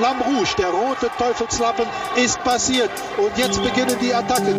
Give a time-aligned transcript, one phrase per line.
[0.00, 1.84] Flamme Rouge, der rote Teufelslappen,
[2.16, 2.88] ist passiert.
[3.18, 4.56] Und jetzt beginnen die Attacken.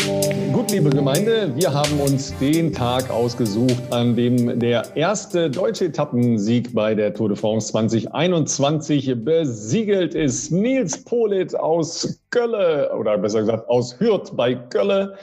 [0.54, 6.76] Gut, liebe Gemeinde, wir haben uns den Tag ausgesucht, an dem der erste deutsche Etappensieg
[6.76, 10.52] bei der Tour de France 2021 besiegelt ist.
[10.52, 15.18] Nils Polit aus Gölle, oder besser gesagt aus Hürth bei Gölle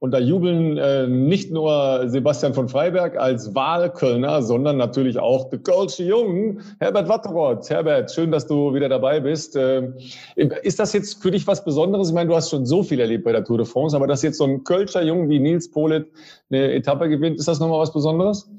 [0.00, 5.58] und da jubeln äh, nicht nur Sebastian von Freiberg als Wahlkölner, sondern natürlich auch der
[5.58, 7.68] Kölsche Jung, Herbert Watteroth.
[7.68, 9.56] Herbert, schön, dass du wieder dabei bist.
[9.56, 9.92] Äh,
[10.36, 12.08] ist das jetzt für dich was Besonderes?
[12.08, 14.22] Ich meine, du hast schon so viel erlebt bei der Tour de France, aber dass
[14.22, 16.06] jetzt so ein Kölscher Jung wie Nils Polit
[16.50, 18.50] eine Etappe gewinnt, ist das nochmal was Besonderes?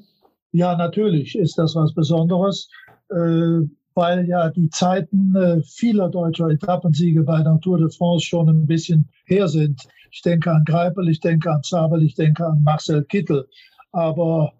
[0.52, 2.70] Ja, natürlich ist das was Besonderes.
[3.10, 8.48] Äh weil ja die Zeiten äh, vieler deutscher Etappensiege bei der Tour de France schon
[8.48, 9.86] ein bisschen her sind.
[10.12, 13.48] Ich denke an Greipel, ich denke an Zabel, ich denke an Marcel Kittel.
[13.92, 14.54] Aber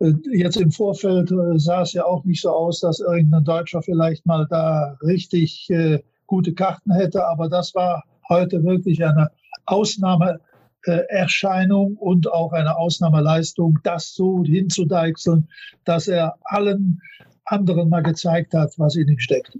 [0.00, 3.82] äh, jetzt im Vorfeld äh, sah es ja auch nicht so aus, dass irgendein Deutscher
[3.82, 7.24] vielleicht mal da richtig äh, gute Karten hätte.
[7.26, 9.30] Aber das war heute wirklich eine
[9.66, 15.48] Ausnahmeerscheinung und auch eine Ausnahmeleistung, das so hinzudeichseln,
[15.84, 17.00] dass er allen
[17.44, 19.58] anderen mal gezeigt hat, was in ihm steckt.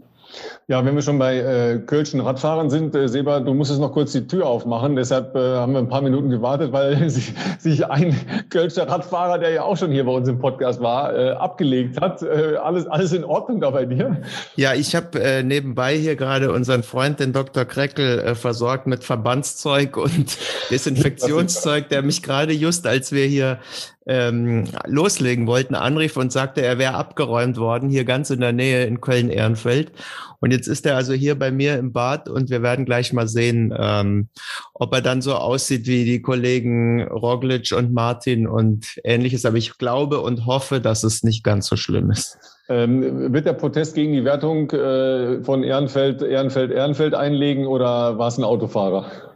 [0.69, 4.13] Ja, wenn wir schon bei äh, Kölschen Radfahrern sind, äh, Seba, du musstest noch kurz
[4.13, 4.95] die Tür aufmachen.
[4.95, 8.15] Deshalb äh, haben wir ein paar Minuten gewartet, weil sich, sich ein
[8.51, 12.23] Kölscher Radfahrer, der ja auch schon hier bei uns im Podcast war, äh, abgelegt hat.
[12.23, 14.23] Äh, alles, alles in Ordnung da bei dir?
[14.55, 17.65] Ja, ich habe äh, nebenbei hier gerade unseren Freund, den Dr.
[17.65, 20.39] Kreckel, äh, versorgt mit Verbandszeug und
[20.71, 23.59] Desinfektionszeug, der mich gerade just, als wir hier
[24.07, 28.85] ähm, loslegen wollten, anrief und sagte, er wäre abgeräumt worden, hier ganz in der Nähe
[28.85, 29.93] in Köln-Ehrenfeld.
[30.41, 33.29] Und jetzt ist er also hier bei mir im Bad und wir werden gleich mal
[33.29, 34.29] sehen, ähm,
[34.73, 39.45] ob er dann so aussieht wie die Kollegen Roglic und Martin und ähnliches.
[39.45, 42.39] Aber ich glaube und hoffe, dass es nicht ganz so schlimm ist.
[42.71, 48.29] Ähm, wird der Protest gegen die Wertung äh, von Ehrenfeld, Ehrenfeld, Ehrenfeld einlegen oder war
[48.29, 49.30] es ein Autofahrer?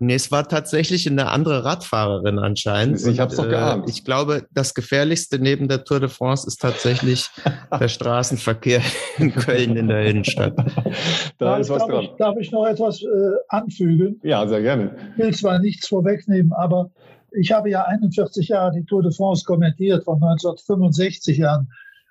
[0.00, 3.04] Nee, es war tatsächlich eine andere Radfahrerin anscheinend.
[3.06, 3.86] Ich habe es doch geahnt.
[3.86, 7.28] Äh, ich glaube, das Gefährlichste neben der Tour de France ist tatsächlich
[7.80, 8.80] der Straßenverkehr
[9.18, 10.54] in Köln in der Innenstadt.
[11.38, 12.04] da ist was darf dran.
[12.04, 13.06] Ich, darf ich noch etwas äh,
[13.48, 14.20] anfügen?
[14.22, 14.96] Ja, sehr gerne.
[15.16, 16.90] Ich will zwar nichts vorwegnehmen, aber
[17.32, 21.68] ich habe ja 41 Jahre die Tour de France kommentiert, von 1965 an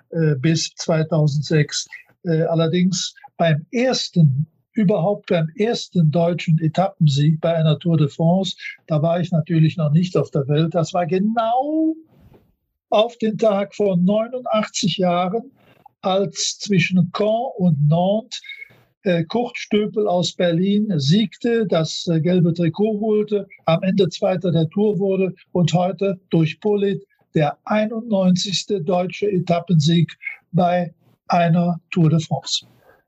[0.10, 1.88] äh, bis 2006.
[2.24, 8.56] Äh, allerdings beim ersten überhaupt beim ersten deutschen Etappensieg bei einer Tour de France.
[8.88, 10.76] Da war ich natürlich noch nicht auf der Welt.
[10.76, 11.96] Das war genau
[12.90, 15.52] auf den Tag vor 89 Jahren,
[16.02, 18.42] als zwischen Caen und Nantes
[19.04, 24.70] äh, Kurt Stöpel aus Berlin siegte, das äh, gelbe Trikot holte, am Ende Zweiter der
[24.70, 28.84] Tour wurde und heute durch Polit der 91.
[28.84, 30.12] deutsche Etappensieg
[30.52, 30.94] bei
[31.28, 32.66] einer Tour de France.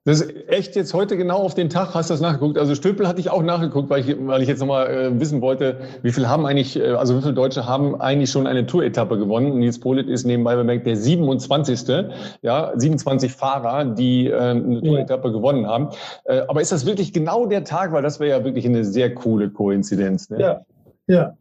[0.09, 2.58] Das ist echt jetzt heute genau auf den Tag, hast du das nachgeguckt?
[2.58, 5.81] Also Stöpel hatte ich auch nachgeguckt, weil ich, weil ich jetzt nochmal äh, wissen wollte,
[6.02, 9.59] wie viel haben eigentlich, äh, also wie viele Deutsche haben eigentlich schon eine Tour-Etappe gewonnen?
[9.59, 12.08] Nils Polit ist nebenbei bemerkt der 27.
[12.42, 15.90] Ja, 27 Fahrer, die äh, eine Tour-Etappe gewonnen haben.
[16.24, 17.91] Äh, aber ist das wirklich genau der Tag?
[17.91, 20.31] Weil das wäre ja wirklich eine sehr coole Koinzidenz.
[20.31, 20.41] Ne?
[20.41, 20.62] Ja,
[21.06, 21.34] ja.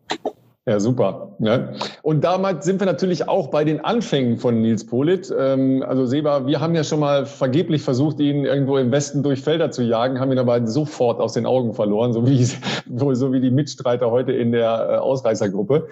[0.68, 1.34] Ja, super.
[1.38, 1.72] Ja.
[2.02, 5.34] Und damals sind wir natürlich auch bei den Anfängen von Nils Polit.
[5.36, 9.40] Ähm, also Seba, wir haben ja schon mal vergeblich versucht, ihn irgendwo im Westen durch
[9.40, 13.40] Felder zu jagen, haben ihn aber sofort aus den Augen verloren, so wie, so wie
[13.40, 15.88] die Mitstreiter heute in der äh, Ausreißergruppe.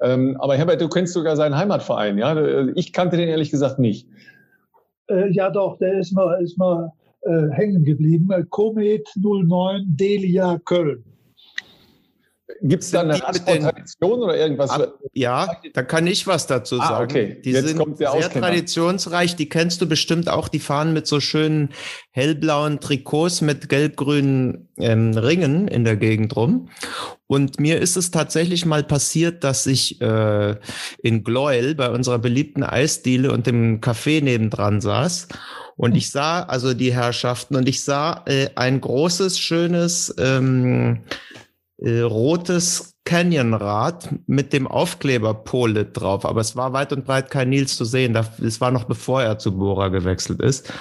[0.00, 2.68] Ähm, aber Herbert, du kennst sogar seinen Heimatverein, ja?
[2.76, 4.06] Ich kannte den ehrlich gesagt nicht.
[5.08, 8.30] Äh, ja, doch, der ist mal, ist mal äh, hängen geblieben.
[8.50, 11.11] Komet 09 Delia Köln.
[12.60, 14.70] Gibt es da eine Tradition oder irgendwas?
[14.70, 16.94] Ab, ja, da kann ich was dazu ah, sagen.
[16.94, 17.40] Ah, okay.
[17.44, 18.46] Die Jetzt sind sehr Auskenner.
[18.46, 20.48] traditionsreich, die kennst du bestimmt auch.
[20.48, 21.70] Die fahren mit so schönen
[22.10, 26.68] hellblauen Trikots mit gelb-grünen ähm, Ringen in der Gegend rum.
[27.26, 30.56] Und mir ist es tatsächlich mal passiert, dass ich äh,
[31.02, 35.28] in Gleuel bei unserer beliebten Eisdiele und dem Café nebendran saß.
[35.76, 41.00] Und ich sah also die Herrschaften und ich sah äh, ein großes, schönes ähm,
[41.82, 46.24] äh, rotes Canyonrad mit dem Aufkleber Polit drauf.
[46.24, 48.16] Aber es war weit und breit kein Nils zu sehen.
[48.44, 50.72] Es war noch bevor er zu Bora gewechselt ist.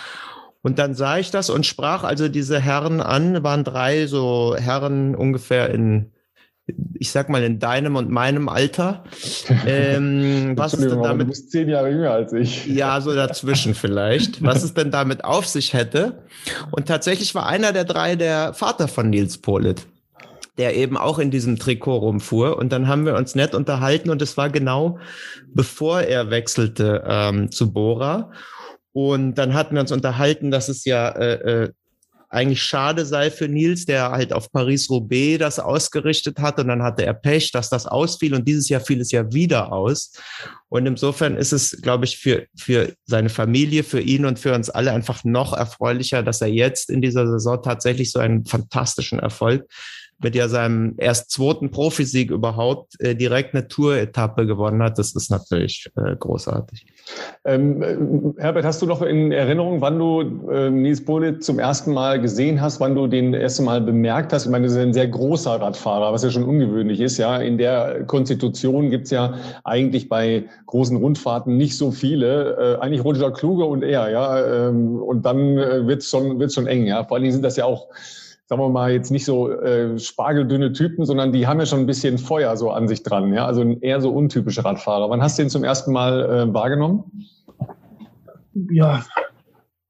[0.62, 5.16] Und dann sah ich das und sprach also diese Herren an, waren drei so Herren
[5.16, 6.12] ungefähr in,
[6.94, 9.04] ich sag mal, in deinem und meinem Alter.
[9.66, 11.28] Ähm, was ist denn damit?
[11.28, 12.66] Du bist zehn Jahre jünger als ich.
[12.68, 14.44] Ja, so dazwischen vielleicht.
[14.44, 16.24] Was es denn damit auf sich hätte.
[16.72, 19.86] Und tatsächlich war einer der drei der Vater von Nils Polit
[20.58, 22.58] der eben auch in diesem Trikot rumfuhr.
[22.58, 25.00] Und dann haben wir uns nett unterhalten und es war genau
[25.54, 28.32] bevor er wechselte ähm, zu Bora.
[28.94, 31.72] Und dann hatten wir uns unterhalten, dass es ja äh, äh,
[32.32, 37.06] eigentlich schade sei für Nils, der halt auf Paris-Roubaix das ausgerichtet hat und dann hatte
[37.06, 40.14] er Pech, dass das ausfiel und dieses Jahr fiel es ja wieder aus.
[40.70, 44.70] Und insofern ist es, glaube ich, für, für seine Familie, für ihn und für uns
[44.70, 49.66] alle einfach noch erfreulicher, dass er jetzt in dieser Saison tatsächlich so einen fantastischen Erfolg
[50.24, 54.98] mit ja seinem erst zweiten Profisieg überhaupt äh, direkt eine Tour-Etappe gewonnen hat.
[54.98, 56.86] Das ist natürlich äh, großartig.
[57.46, 61.94] Ähm, äh, Herbert, hast du noch in Erinnerung, wann du äh, Nils Polit zum ersten
[61.94, 64.46] Mal gesehen hast, wann du den erste Mal bemerkt hast?
[64.46, 67.18] Ich meine, das ist ein sehr großer Radfahrer, was ja schon ungewöhnlich ist.
[67.18, 72.78] Ja, in der Konstitution gibt's ja eigentlich bei großen Rundfahrten nicht so viele.
[72.80, 74.68] Äh, eigentlich Roger Kluge und er, ja.
[74.70, 76.86] Ähm, und dann äh, wird's schon, wird's schon eng.
[76.86, 77.88] Ja, vor allen Dingen sind das ja auch
[78.52, 81.86] sagen wir mal, jetzt nicht so äh, spargeldünne Typen, sondern die haben ja schon ein
[81.86, 83.32] bisschen Feuer so an sich dran.
[83.32, 83.46] Ja?
[83.46, 85.10] Also eher so untypische Radfahrer.
[85.10, 87.30] Wann hast du den zum ersten Mal äh, wahrgenommen?
[88.70, 89.06] Ja,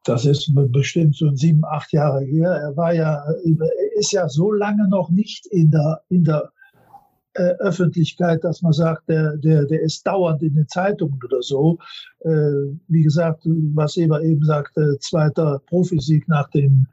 [0.04, 2.52] das ist bestimmt so sieben, acht Jahre her.
[2.52, 6.52] Er war ja, er ist ja so lange noch nicht in der, in der
[7.34, 11.80] äh, Öffentlichkeit, dass man sagt, der, der, der ist dauernd in den Zeitungen oder so.
[12.20, 12.30] Äh,
[12.90, 13.42] wie gesagt,
[13.74, 16.86] was Eber eben sagte, zweiter Profisieg nach dem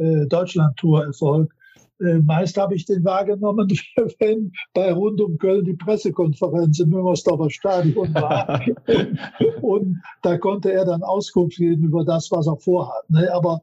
[0.00, 1.52] äh, Deutschland-Tour-Erfolg.
[2.00, 3.68] Äh, meist habe ich den wahrgenommen,
[4.18, 8.62] wenn bei Rund um Köln die Pressekonferenz im Müngersdorfer Stadion war.
[9.60, 13.08] und da konnte er dann Auskunft geben über das, was er vorhat.
[13.10, 13.30] Ne?
[13.32, 13.60] Aber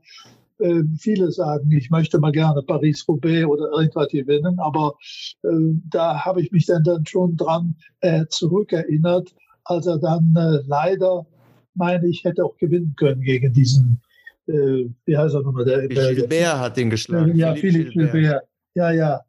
[0.59, 4.93] äh, viele sagen, ich möchte mal gerne Paris-Roubaix oder irgendwas gewinnen, aber
[5.43, 5.49] äh,
[5.89, 9.33] da habe ich mich dann, dann schon dran äh, zurückerinnert,
[9.63, 10.33] als er dann
[10.65, 11.25] leider,
[11.73, 13.99] meine ich, hätte auch gewinnen können gegen diesen
[14.47, 15.65] äh, wie heißt er nochmal?
[15.65, 17.35] Der, Gilbert hat den geschlagen.
[17.35, 18.43] Ja, Philipp Gilbert.
[18.73, 19.21] Ja, ja.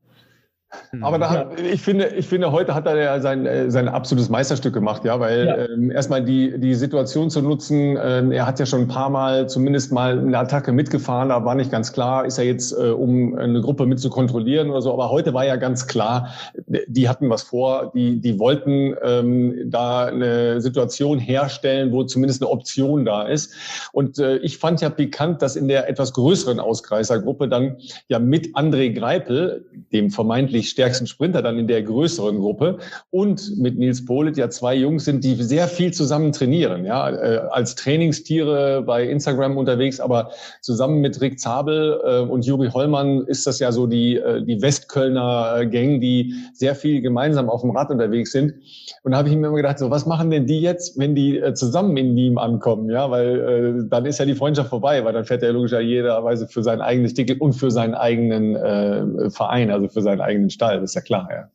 [0.90, 1.02] Hm.
[1.02, 4.28] Aber da hat, ich finde, ich finde, heute hat er ja sein, äh, sein absolutes
[4.28, 5.56] Meisterstück gemacht, ja, weil ja.
[5.68, 9.48] Ähm, erstmal die, die Situation zu nutzen, ähm, er hat ja schon ein paar Mal
[9.48, 13.34] zumindest mal eine Attacke mitgefahren, da war nicht ganz klar, ist er jetzt, äh, um
[13.38, 16.34] eine Gruppe mit zu kontrollieren oder so, aber heute war ja ganz klar,
[16.66, 22.50] die hatten was vor, die, die wollten ähm, da eine Situation herstellen, wo zumindest eine
[22.50, 23.54] Option da ist.
[23.92, 27.78] Und äh, ich fand ja pikant, dass in der etwas größeren Ausgreißergruppe dann
[28.08, 32.78] ja mit André Greipel, dem vermeintlich vermutlich stärksten Sprinter dann in der größeren Gruppe.
[33.10, 37.40] Und mit Nils Polit ja zwei Jungs sind, die sehr viel zusammen trainieren, ja, äh,
[37.50, 43.46] als Trainingstiere bei Instagram unterwegs, aber zusammen mit Rick Zabel äh, und Juri Hollmann ist
[43.46, 47.90] das ja so die, äh, die Westkölner Gang, die sehr viel gemeinsam auf dem Rad
[47.90, 48.54] unterwegs sind.
[49.02, 51.40] Und da habe ich mir immer gedacht, so was machen denn die jetzt, wenn die
[51.54, 55.42] zusammen in Nîmes ankommen, ja, weil dann ist ja die Freundschaft vorbei, weil dann fährt
[55.42, 60.02] er logischerweise jederweise für sein eigenes Ticket und für seinen eigenen äh, Verein, also für
[60.02, 61.50] seinen eigenen Stall, das ist ja klar, ja.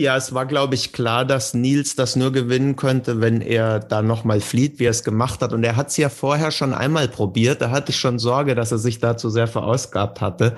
[0.00, 4.00] Ja, es war, glaube ich, klar, dass Nils das nur gewinnen könnte, wenn er da
[4.00, 5.52] nochmal flieht, wie er es gemacht hat.
[5.52, 7.60] Und er hat es ja vorher schon einmal probiert.
[7.60, 10.56] Da hatte ich schon Sorge, dass er sich dazu sehr verausgabt hatte.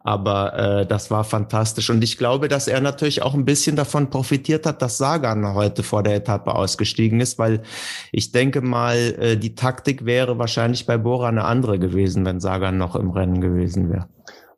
[0.00, 1.90] Aber äh, das war fantastisch.
[1.90, 5.84] Und ich glaube, dass er natürlich auch ein bisschen davon profitiert hat, dass Sagan heute
[5.84, 7.62] vor der Etappe ausgestiegen ist, weil
[8.10, 12.78] ich denke mal, äh, die Taktik wäre wahrscheinlich bei Bora eine andere gewesen, wenn Sagan
[12.78, 14.08] noch im Rennen gewesen wäre.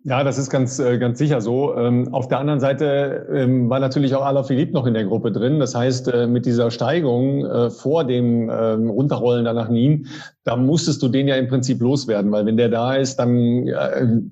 [0.07, 1.75] Ja, das ist ganz, äh, ganz sicher so.
[1.77, 5.59] Ähm, auf der anderen Seite ähm, war natürlich auch Alaphilippe noch in der Gruppe drin.
[5.59, 10.07] Das heißt, äh, mit dieser Steigung äh, vor dem ähm, Runterrollen dann nach Nîmes,
[10.45, 13.71] da musstest du den ja im Prinzip loswerden, weil wenn der da ist, dann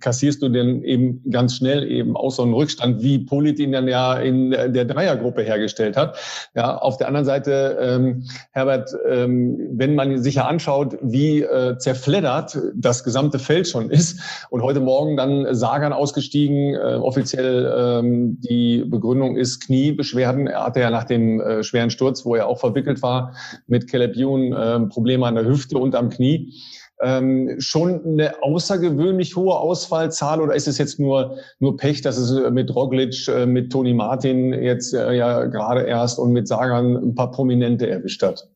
[0.00, 3.88] kassierst du den eben ganz schnell eben auch so einen Rückstand, wie Polit ihn dann
[3.88, 6.16] ja in der Dreiergruppe hergestellt hat.
[6.54, 8.20] Ja, auf der anderen Seite,
[8.52, 11.46] Herbert, wenn man sich ja anschaut, wie
[11.78, 14.20] zerfleddert das gesamte Feld schon ist
[14.50, 16.74] und heute Morgen dann Sagan ausgestiegen.
[16.74, 20.46] Äh, offiziell ähm, die Begründung ist Kniebeschwerden.
[20.46, 23.34] Er hatte ja nach dem äh, schweren Sturz, wo er auch verwickelt war,
[23.66, 26.52] mit Caleb Ewan äh, Probleme an der Hüfte und Knie.
[27.00, 32.30] Ähm, schon eine außergewöhnlich hohe Ausfallzahl oder ist es jetzt nur, nur Pech, dass es
[32.30, 36.96] äh, mit Roglic, äh, mit Toni Martin jetzt äh, ja gerade erst und mit Sagan
[36.96, 38.48] ein paar Prominente erwischt hat?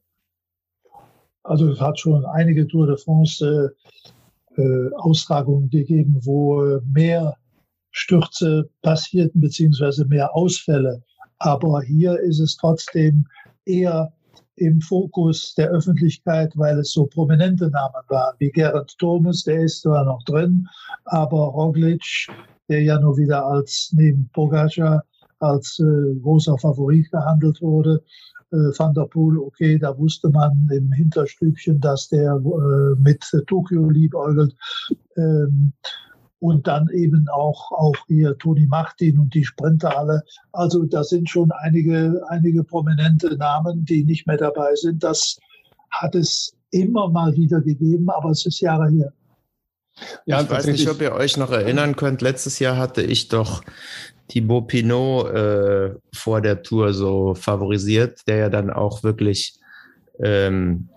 [1.43, 3.75] Also es hat schon einige Tour de France
[4.57, 7.37] äh, Austragungen gegeben, wo mehr
[7.91, 11.03] Stürze passierten, beziehungsweise mehr Ausfälle.
[11.39, 13.27] Aber hier ist es trotzdem
[13.65, 14.13] eher
[14.57, 19.83] im Fokus der Öffentlichkeit, weil es so prominente Namen waren, wie Gerrit Thomas, der ist
[19.83, 20.67] zwar noch drin,
[21.05, 22.29] aber Roglic,
[22.69, 25.05] der ja nur wieder als neben Pogacar
[25.39, 28.03] als äh, großer Favorit gehandelt wurde,
[28.53, 33.91] äh, Van der Poel, okay, da wusste man im Hinterstübchen, dass der äh, mit Tokio
[33.91, 34.57] liebäugelt.
[35.17, 35.73] Ähm,
[36.39, 40.23] und dann eben auch, auch hier Toni Martin und die Sprinter alle.
[40.53, 45.03] Also da sind schon einige, einige prominente Namen, die nicht mehr dabei sind.
[45.03, 45.39] Das
[45.91, 49.13] hat es immer mal wieder gegeben, aber es ist Jahre her.
[50.27, 52.21] Ja, ich weiß nicht, ob ihr euch noch erinnern könnt.
[52.21, 53.63] Letztes Jahr hatte ich doch
[54.29, 59.59] Thibaut Pinot äh, vor der Tour so favorisiert, der ja dann auch wirklich
[60.19, 60.91] ähm,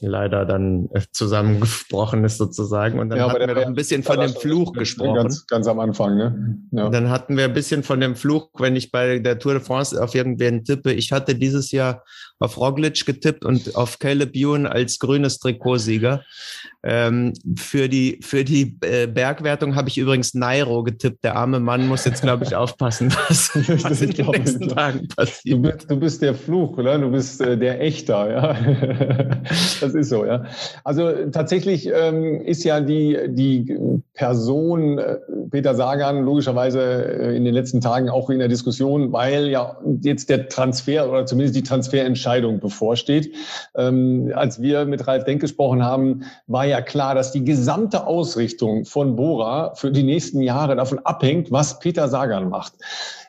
[0.00, 2.98] leider dann äh, zusammengebrochen ist sozusagen.
[2.98, 5.14] Und dann ja, hatten wir noch ein bisschen von dem Fluch gesprochen.
[5.14, 6.58] Ganz, ganz am Anfang, ne?
[6.72, 6.88] Ja.
[6.90, 10.02] Dann hatten wir ein bisschen von dem Fluch, wenn ich bei der Tour de France
[10.02, 10.92] auf irgendwen tippe.
[10.92, 12.04] Ich hatte dieses Jahr
[12.38, 16.22] auf Roglic getippt und auf Caleb Ewan als grünes Trikotsieger.
[16.86, 21.24] Ähm, für die, für die äh, Bergwertung habe ich übrigens Nairo getippt.
[21.24, 23.50] Der arme Mann muss jetzt, glaube ich, aufpassen, was,
[23.84, 25.56] was in den nächsten Tagen passiert.
[25.56, 26.98] Du bist, du bist der Fluch, oder?
[26.98, 29.36] Du bist äh, der Echter, ja.
[29.80, 30.44] das ist so, ja.
[30.82, 33.78] Also tatsächlich ähm, ist ja die, die
[34.12, 35.16] Person äh,
[35.50, 40.28] Peter Sagan logischerweise äh, in den letzten Tagen auch in der Diskussion, weil ja jetzt
[40.28, 42.23] der Transfer oder zumindest die Transferentscheidung
[42.60, 43.34] bevorsteht.
[43.76, 48.84] Ähm, als wir mit Ralf Denk gesprochen haben, war ja klar, dass die gesamte Ausrichtung
[48.84, 52.74] von Bora für die nächsten Jahre davon abhängt, was Peter Sagan macht.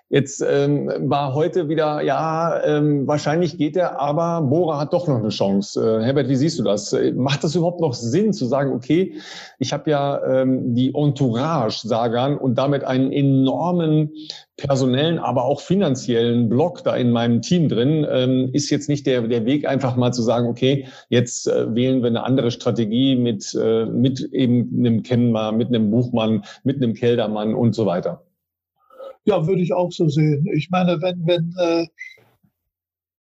[0.09, 5.17] Jetzt ähm, war heute wieder, ja, ähm, wahrscheinlich geht er, aber Bora hat doch noch
[5.17, 5.81] eine Chance.
[5.81, 6.93] Äh, Herbert, wie siehst du das?
[6.93, 9.15] Äh, macht das überhaupt noch Sinn zu sagen, okay,
[9.57, 14.11] ich habe ja ähm, die Entourage Sagan und damit einen enormen
[14.57, 19.23] personellen, aber auch finanziellen Block da in meinem Team drin, ähm, ist jetzt nicht der,
[19.23, 23.57] der Weg, einfach mal zu sagen, okay, jetzt äh, wählen wir eine andere Strategie mit,
[23.59, 28.21] äh, mit eben einem Kennmer, mit einem Buchmann, mit einem Keldermann und so weiter.
[29.25, 30.47] Ja, würde ich auch so sehen.
[30.53, 31.87] Ich meine, wenn, wenn äh,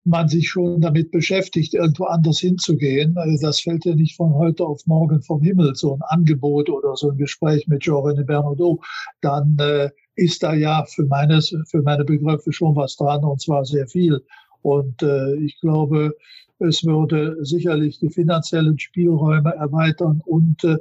[0.04, 4.64] man sich schon damit beschäftigt, irgendwo anders hinzugehen, also das fällt ja nicht von heute
[4.64, 8.78] auf morgen vom Himmel, so ein Angebot oder so ein Gespräch mit Jean-René
[9.21, 13.66] dann äh, ist da ja für, meines, für meine Begriffe schon was dran und zwar
[13.66, 14.25] sehr viel.
[14.62, 16.16] Und äh, ich glaube,
[16.61, 20.76] es würde sicherlich die finanziellen Spielräume erweitern und äh,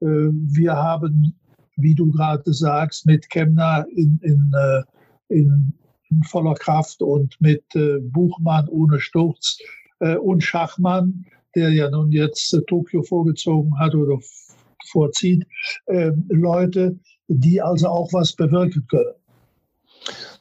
[0.00, 1.36] äh wir haben
[1.76, 4.82] wie du gerade sagst, mit Kemner in, in, äh,
[5.28, 5.72] in,
[6.10, 9.58] in voller Kraft und mit äh, Buchmann ohne Sturz
[10.00, 14.18] äh, und Schachmann, der ja nun jetzt Tokio vorgezogen hat oder
[14.90, 15.44] vorzieht,
[16.28, 16.96] Leute,
[17.28, 19.14] die also auch was bewirken können.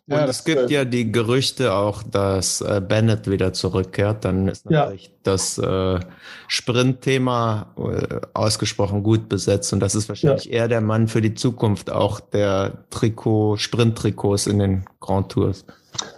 [0.07, 4.23] Und ja, es gibt ja die Gerüchte auch, dass äh, Bennett wieder zurückkehrt.
[4.23, 5.11] Dann ist natürlich ja.
[5.23, 5.99] das äh,
[6.47, 9.73] Sprintthema äh, ausgesprochen gut besetzt.
[9.73, 10.51] Und das ist wahrscheinlich ja.
[10.51, 15.65] eher der Mann für die Zukunft auch der Trikot, Sprint-Trikots in den Grand Tours.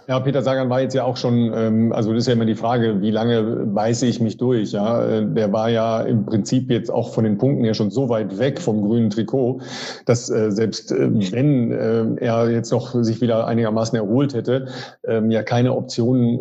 [0.08, 2.54] Ja, Peter Sagan war jetzt ja auch schon, ähm, also das ist ja immer die
[2.54, 4.72] Frage, wie lange beiße ich mich durch?
[4.72, 8.08] Ja, äh, der war ja im Prinzip jetzt auch von den Punkten her schon so
[8.08, 9.60] weit weg vom grünen Trikot,
[10.06, 14.68] dass äh, selbst äh, wenn äh, er jetzt noch sich wieder einigermaßen erholt hätte,
[15.06, 16.40] ähm, ja keine Option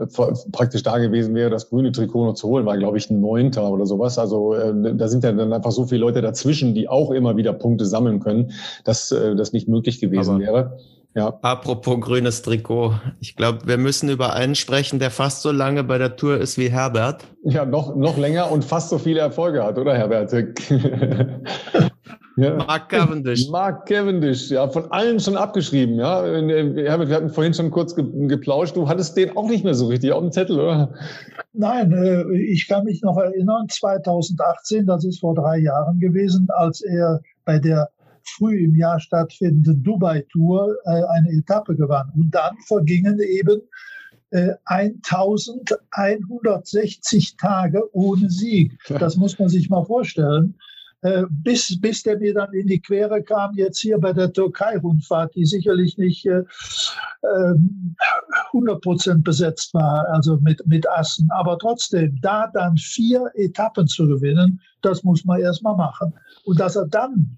[0.54, 2.66] praktisch da gewesen wäre, das grüne Trikot noch zu holen.
[2.66, 4.18] War glaube ich ein Neunter oder sowas.
[4.18, 7.52] Also äh, da sind ja dann einfach so viele Leute dazwischen, die auch immer wieder
[7.52, 8.54] Punkte sammeln können,
[8.86, 10.78] dass äh, das nicht möglich gewesen Aber wäre.
[11.18, 11.34] Ja.
[11.42, 12.94] Apropos grünes Trikot.
[13.20, 16.60] Ich glaube, wir müssen über einen sprechen, der fast so lange bei der Tour ist
[16.60, 17.24] wie Herbert.
[17.44, 20.32] Ja, noch, noch länger und fast so viele Erfolge hat, oder Herbert?
[22.38, 22.54] ja.
[22.58, 23.50] Mark Cavendish.
[23.50, 26.22] Mark Cavendish, ja, von allen schon abgeschrieben, ja.
[26.22, 28.76] Herbert, wir hatten vorhin schon kurz geplauscht.
[28.76, 30.94] Du hattest den auch nicht mehr so richtig auf dem Zettel, oder?
[31.54, 36.82] Nein, äh, ich kann mich noch erinnern, 2018, das ist vor drei Jahren gewesen, als
[36.82, 37.90] er bei der
[38.30, 42.12] früh im Jahr stattfindende Dubai-Tour äh, eine Etappe gewann.
[42.16, 43.62] Und dann vergingen eben
[44.32, 48.78] äh, 1160 Tage ohne Sieg.
[49.00, 50.56] Das muss man sich mal vorstellen.
[51.02, 55.36] Äh, bis, bis der mir dann in die Quere kam, jetzt hier bei der Türkei-Rundfahrt,
[55.36, 56.44] die sicherlich nicht äh,
[58.48, 61.30] 100 Prozent besetzt war, also mit, mit Assen.
[61.32, 66.14] Aber trotzdem, da dann vier Etappen zu gewinnen, das muss man erst mal machen.
[66.46, 67.38] Und dass er dann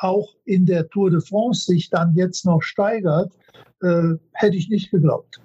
[0.00, 3.32] auch in der Tour de France sich dann jetzt noch steigert,
[3.82, 5.40] äh, hätte ich nicht geglaubt.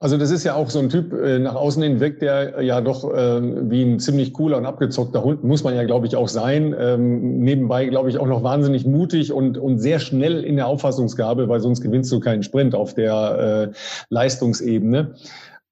[0.00, 2.80] Also das ist ja auch so ein Typ äh, nach außen hin weg, der ja
[2.80, 3.40] doch äh,
[3.70, 6.74] wie ein ziemlich cooler und abgezockter Hund muss man ja, glaube ich, auch sein.
[6.78, 11.48] Ähm, nebenbei, glaube ich, auch noch wahnsinnig mutig und, und sehr schnell in der Auffassungsgabe,
[11.48, 13.76] weil sonst gewinnst du keinen Sprint auf der äh,
[14.10, 15.14] Leistungsebene.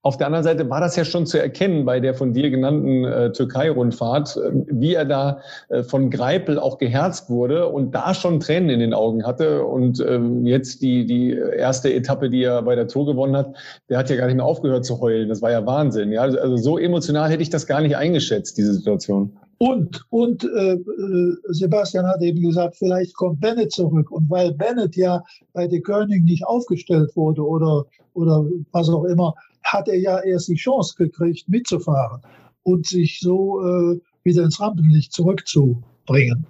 [0.05, 3.05] Auf der anderen Seite war das ja schon zu erkennen bei der von dir genannten
[3.05, 8.39] äh, Türkei-Rundfahrt, äh, wie er da äh, von Greipel auch geherzt wurde und da schon
[8.39, 9.65] Tränen in den Augen hatte.
[9.65, 13.55] Und ähm, jetzt die, die erste Etappe, die er bei der Tour gewonnen hat,
[13.89, 15.27] der hat ja gar nicht mehr aufgehört zu heulen.
[15.27, 16.11] Das war ja Wahnsinn.
[16.11, 16.21] Ja?
[16.21, 19.35] Also so emotional hätte ich das gar nicht eingeschätzt, diese Situation.
[19.57, 24.11] Und, und äh, äh Sebastian hat eben gesagt, vielleicht kommt Bennett zurück.
[24.11, 29.33] Und weil Bennett ja bei De König nicht aufgestellt wurde oder, oder was auch immer,
[29.65, 32.21] hat er ja erst die Chance gekriegt, mitzufahren
[32.63, 36.47] und sich so äh, wieder ins Rampenlicht zurückzubringen.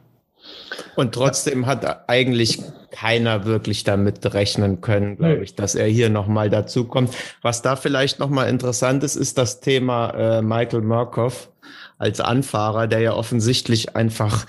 [0.95, 6.49] Und trotzdem hat eigentlich keiner wirklich damit rechnen können, glaube ich, dass er hier nochmal
[6.49, 7.15] dazukommt.
[7.41, 11.49] Was da vielleicht nochmal interessant ist, ist das Thema äh, Michael Murkoff
[11.97, 14.45] als Anfahrer, der ja offensichtlich einfach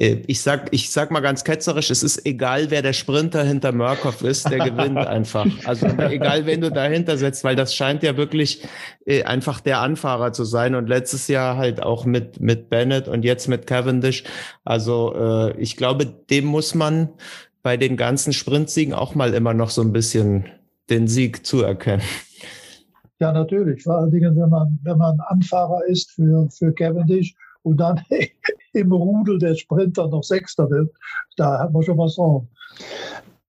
[0.00, 4.22] ich sag, ich sag mal ganz ketzerisch, es ist egal, wer der Sprinter hinter Murkoff
[4.22, 5.46] ist, der gewinnt einfach.
[5.66, 8.66] Also egal, wen du dahinter setzt, weil das scheint ja wirklich
[9.04, 13.26] äh, einfach der Anfahrer zu sein und letztes Jahr halt auch mit, mit Bennett und
[13.26, 14.24] jetzt mit Cavendish.
[14.64, 17.10] Also äh, ich glaube, dem muss man
[17.62, 20.46] bei den ganzen Sprintsiegen auch mal immer noch so ein bisschen
[20.88, 22.06] den Sieg zuerkennen.
[23.18, 23.82] Ja, natürlich.
[23.82, 28.00] Vor allen Dingen, wenn man, wenn man Anfahrer ist für, für Cavendish und dann
[28.72, 30.92] im Rudel der Sprinter noch Sechster wird,
[31.36, 32.44] da hat man schon was drauf.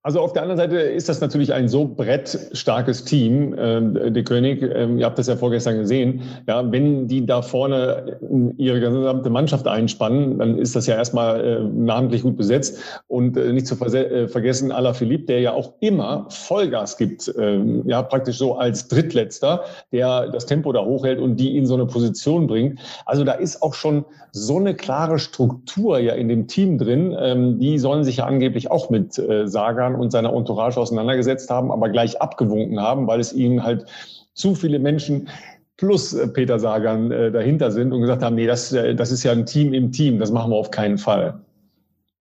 [0.03, 4.63] Also auf der anderen Seite ist das natürlich ein so brettstarkes Team, äh, der König.
[4.63, 6.24] Ähm, ihr habt das ja vorgestern gesehen.
[6.48, 8.17] Ja, wenn die da vorne
[8.58, 12.79] ihre gesamte Mannschaft einspannen, dann ist das ja erstmal äh, namentlich gut besetzt.
[13.08, 18.01] Und äh, nicht zu äh, vergessen, Alaphilippe, der ja auch immer Vollgas gibt, ähm, ja
[18.01, 22.48] praktisch so als Drittletzter, der das Tempo da hochhält und die in so eine Position
[22.48, 22.79] bringt.
[23.05, 27.15] Also da ist auch schon so eine klare Struktur ja in dem Team drin.
[27.20, 31.50] Ähm, die sollen sich ja angeblich auch mit äh, Sagan Sagan und seiner Entourage auseinandergesetzt
[31.50, 33.86] haben, aber gleich abgewunken haben, weil es ihnen halt
[34.34, 35.30] zu viele Menschen
[35.78, 39.24] plus äh, Peter Sagan äh, dahinter sind und gesagt haben, nee, das, äh, das ist
[39.24, 41.40] ja ein Team im Team, das machen wir auf keinen Fall.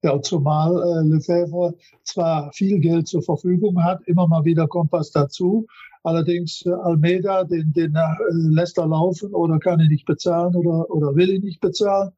[0.03, 1.75] Ja, zumal äh, Lefebvre
[2.05, 5.67] zwar viel Geld zur Verfügung hat, immer mal wieder kommt was dazu.
[6.05, 10.91] Allerdings äh, Almeida, den, den äh, lässt er laufen oder kann ihn nicht bezahlen oder,
[10.91, 12.13] oder will ihn nicht bezahlen.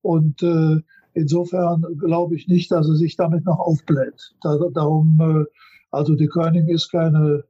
[0.00, 0.80] Und äh,
[1.16, 4.34] Insofern glaube ich nicht, dass er sich damit noch aufbläht.
[4.42, 5.44] darum, äh,
[5.90, 7.42] also die König ist keine,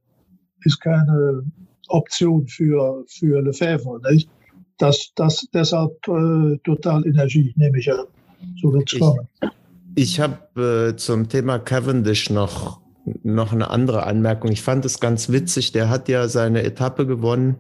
[0.63, 1.43] ist keine
[1.89, 4.31] Option für, für Lefebvre, nicht?
[4.79, 8.07] Das, das deshalb äh, total Energie, nehme ich an.
[8.63, 9.27] So wird es kommen.
[9.97, 12.81] Ich, ich habe äh, zum Thema Cavendish noch,
[13.25, 14.53] noch eine andere Anmerkung.
[14.53, 15.73] Ich fand es ganz witzig.
[15.73, 17.57] Der hat ja seine Etappe gewonnen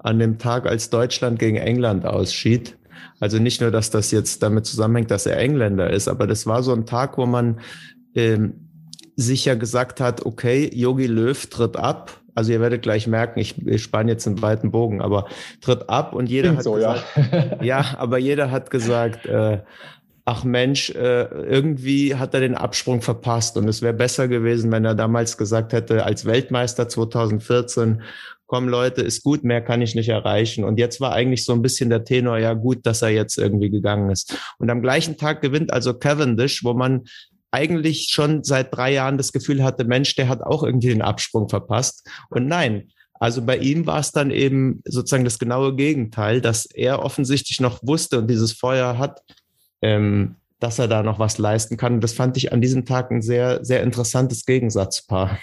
[0.00, 2.76] an dem Tag, als Deutschland gegen England ausschied.
[3.20, 6.62] Also nicht nur, dass das jetzt damit zusammenhängt, dass er Engländer ist, aber das war
[6.62, 7.60] so ein Tag, wo man
[8.14, 8.66] ähm,
[9.16, 12.20] sich ja gesagt hat, okay, Yogi Löw tritt ab.
[12.34, 15.26] Also ihr werdet gleich merken, ich, ich spanne jetzt einen weiten Bogen, aber
[15.62, 17.62] tritt ab und jeder Klingt hat so, gesagt, ja.
[17.62, 19.60] ja, aber jeder hat gesagt, äh,
[20.26, 24.84] ach Mensch, äh, irgendwie hat er den Absprung verpasst und es wäre besser gewesen, wenn
[24.84, 28.02] er damals gesagt hätte, als Weltmeister 2014
[28.46, 30.64] komm Leute, ist gut, mehr kann ich nicht erreichen.
[30.64, 33.70] Und jetzt war eigentlich so ein bisschen der Tenor, ja gut, dass er jetzt irgendwie
[33.70, 34.38] gegangen ist.
[34.58, 37.04] Und am gleichen Tag gewinnt also Cavendish, wo man
[37.50, 41.48] eigentlich schon seit drei Jahren das Gefühl hatte, Mensch, der hat auch irgendwie den Absprung
[41.48, 42.08] verpasst.
[42.28, 47.02] Und nein, also bei ihm war es dann eben sozusagen das genaue Gegenteil, dass er
[47.02, 49.22] offensichtlich noch wusste und dieses Feuer hat,
[49.80, 51.94] ähm, dass er da noch was leisten kann.
[51.94, 55.38] Und das fand ich an diesem Tag ein sehr, sehr interessantes Gegensatzpaar.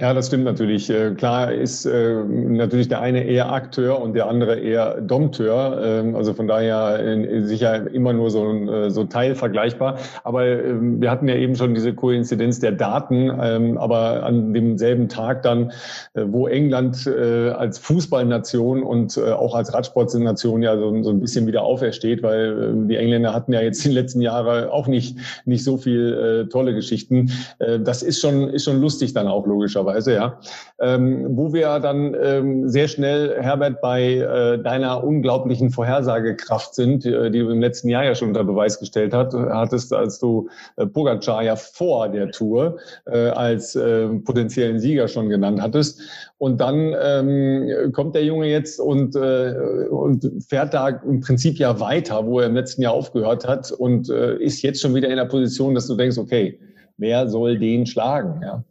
[0.00, 0.88] Ja, das stimmt natürlich.
[0.88, 5.80] Äh, klar ist äh, natürlich der eine eher Akteur und der andere eher Dompteur.
[5.82, 9.98] Ähm, also von daher äh, sicher immer nur so, so teilvergleichbar.
[10.24, 13.30] Aber ähm, wir hatten ja eben schon diese Koinzidenz der Daten.
[13.42, 15.72] Ähm, aber an demselben Tag dann,
[16.14, 22.22] wo England als Fußballnation und auch als Radsportnation ja so, so ein bisschen wieder aufersteht,
[22.22, 26.48] weil die Engländer hatten ja jetzt in den letzten Jahren auch nicht, nicht so viel
[26.50, 27.30] tolle Geschichten.
[27.58, 30.38] Das ist schon, ist schon lustig dann auch auch logischerweise, ja.
[30.78, 37.30] Ähm, wo wir dann ähm, sehr schnell, Herbert, bei äh, deiner unglaublichen Vorhersagekraft sind, äh,
[37.30, 40.86] die du im letzten Jahr ja schon unter Beweis gestellt hat, hattest, als du äh,
[40.86, 46.00] Pogacar ja vor der Tour äh, als äh, potenziellen Sieger schon genannt hattest.
[46.38, 51.78] Und dann ähm, kommt der Junge jetzt und, äh, und fährt da im Prinzip ja
[51.80, 55.16] weiter, wo er im letzten Jahr aufgehört hat und äh, ist jetzt schon wieder in
[55.16, 56.58] der Position, dass du denkst, okay,
[56.96, 58.40] wer soll den schlagen?
[58.42, 58.64] Ja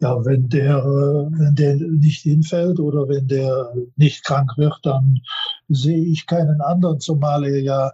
[0.00, 5.20] ja, wenn der, wenn der nicht hinfällt oder wenn der nicht krank wird, dann
[5.68, 7.92] sehe ich keinen anderen, zumal er ja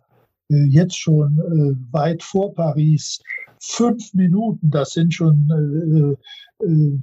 [0.50, 3.20] äh, jetzt schon äh, weit vor Paris
[3.60, 6.18] fünf Minuten, das sind schon
[6.60, 7.00] äh, äh,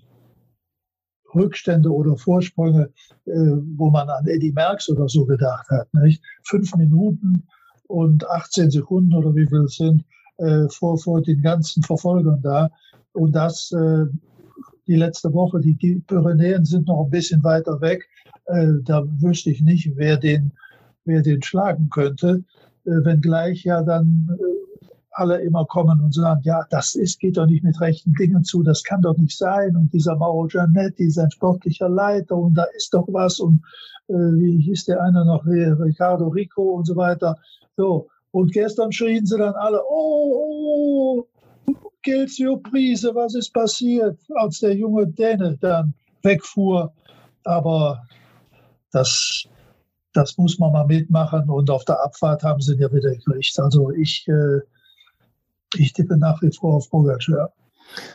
[1.34, 2.92] Rückstände oder Vorsprünge,
[3.26, 3.32] äh,
[3.76, 5.92] wo man an Eddie Merckx oder so gedacht hat.
[5.94, 6.22] Nicht?
[6.44, 7.48] Fünf Minuten
[7.88, 10.04] und 18 Sekunden oder wie viel es sind
[10.38, 12.70] äh, vor, vor den ganzen Verfolgern da.
[13.14, 13.74] Und das
[14.92, 15.62] die letzte Woche.
[15.62, 18.10] Die, Pyrenäen sind noch ein bisschen weiter weg.
[18.46, 20.52] Äh, da wüsste ich nicht, wer den,
[21.06, 22.44] wer den schlagen könnte.
[22.86, 27.46] Äh, wenngleich ja dann äh, alle immer kommen und sagen, ja, das ist, geht doch
[27.46, 29.78] nicht mit rechten Dingen zu, das kann doch nicht sein.
[29.78, 33.40] Und dieser Mauro Giannetti ist ein sportlicher Leiter und da ist doch was.
[33.40, 33.62] Und
[34.10, 37.38] äh, wie hieß der eine noch, Ricardo Rico und so weiter.
[37.78, 41.28] So, Und gestern schrien sie dann alle, oh, oh
[42.04, 46.94] Geld Surprise, was ist passiert, als der junge Däne dann wegfuhr.
[47.44, 48.02] Aber
[48.92, 49.46] das,
[50.14, 53.60] das muss man mal mitmachen und auf der Abfahrt haben sie ja wieder gekriegt.
[53.60, 54.60] Also ich, äh,
[55.78, 57.52] ich tippe nach wie vor auf Pogacar.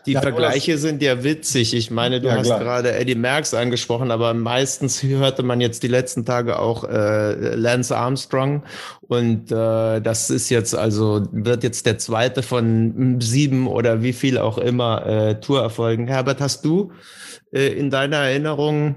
[0.06, 1.74] Die ja, Vergleiche sind ja witzig.
[1.74, 2.60] Ich meine, du ja, hast klar.
[2.60, 7.96] gerade Eddie Merckx angesprochen, aber meistens hörte man jetzt die letzten Tage auch äh, Lance
[7.96, 8.62] Armstrong.
[9.00, 14.38] Und äh, das ist jetzt also, wird jetzt der zweite von sieben oder wie viel
[14.38, 16.08] auch immer äh, Tourerfolgen.
[16.08, 16.92] Herbert, hast du
[17.52, 18.96] äh, in deiner Erinnerung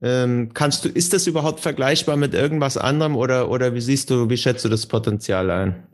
[0.00, 4.30] ähm, kannst du, ist das überhaupt vergleichbar mit irgendwas anderem oder, oder wie siehst du,
[4.30, 5.86] wie schätzt du das Potenzial ein?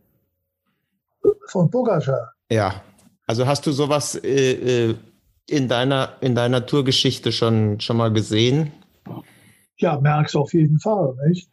[1.47, 2.33] Von Pogacar?
[2.51, 2.83] Ja.
[3.27, 4.95] Also hast du sowas äh, äh,
[5.49, 8.73] in deiner in deiner Tourgeschichte schon schon mal gesehen?
[9.79, 11.49] Ja, merkst auf jeden Fall, nicht?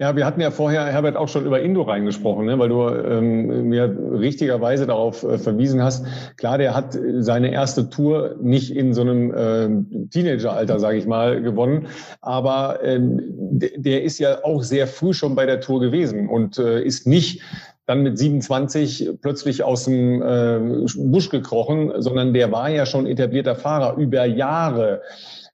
[0.00, 2.56] Ja, wir hatten ja vorher, Herbert, auch schon über Indo reingesprochen, ne?
[2.56, 6.06] weil du ähm, mir richtigerweise darauf äh, verwiesen hast.
[6.36, 11.42] Klar, der hat seine erste Tour nicht in so einem äh, Teenageralter, sage ich mal,
[11.42, 11.88] gewonnen,
[12.20, 16.80] aber ähm, der ist ja auch sehr früh schon bei der Tour gewesen und äh,
[16.80, 17.42] ist nicht
[17.88, 23.56] dann mit 27 plötzlich aus dem äh, Busch gekrochen, sondern der war ja schon etablierter
[23.56, 25.00] Fahrer über Jahre.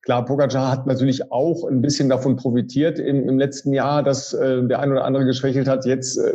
[0.02, 4.66] Klar, Pogacar hat natürlich auch ein bisschen davon profitiert im, im letzten Jahr, dass äh,
[4.66, 5.86] der ein oder andere geschwächelt hat.
[5.86, 6.32] Jetzt äh,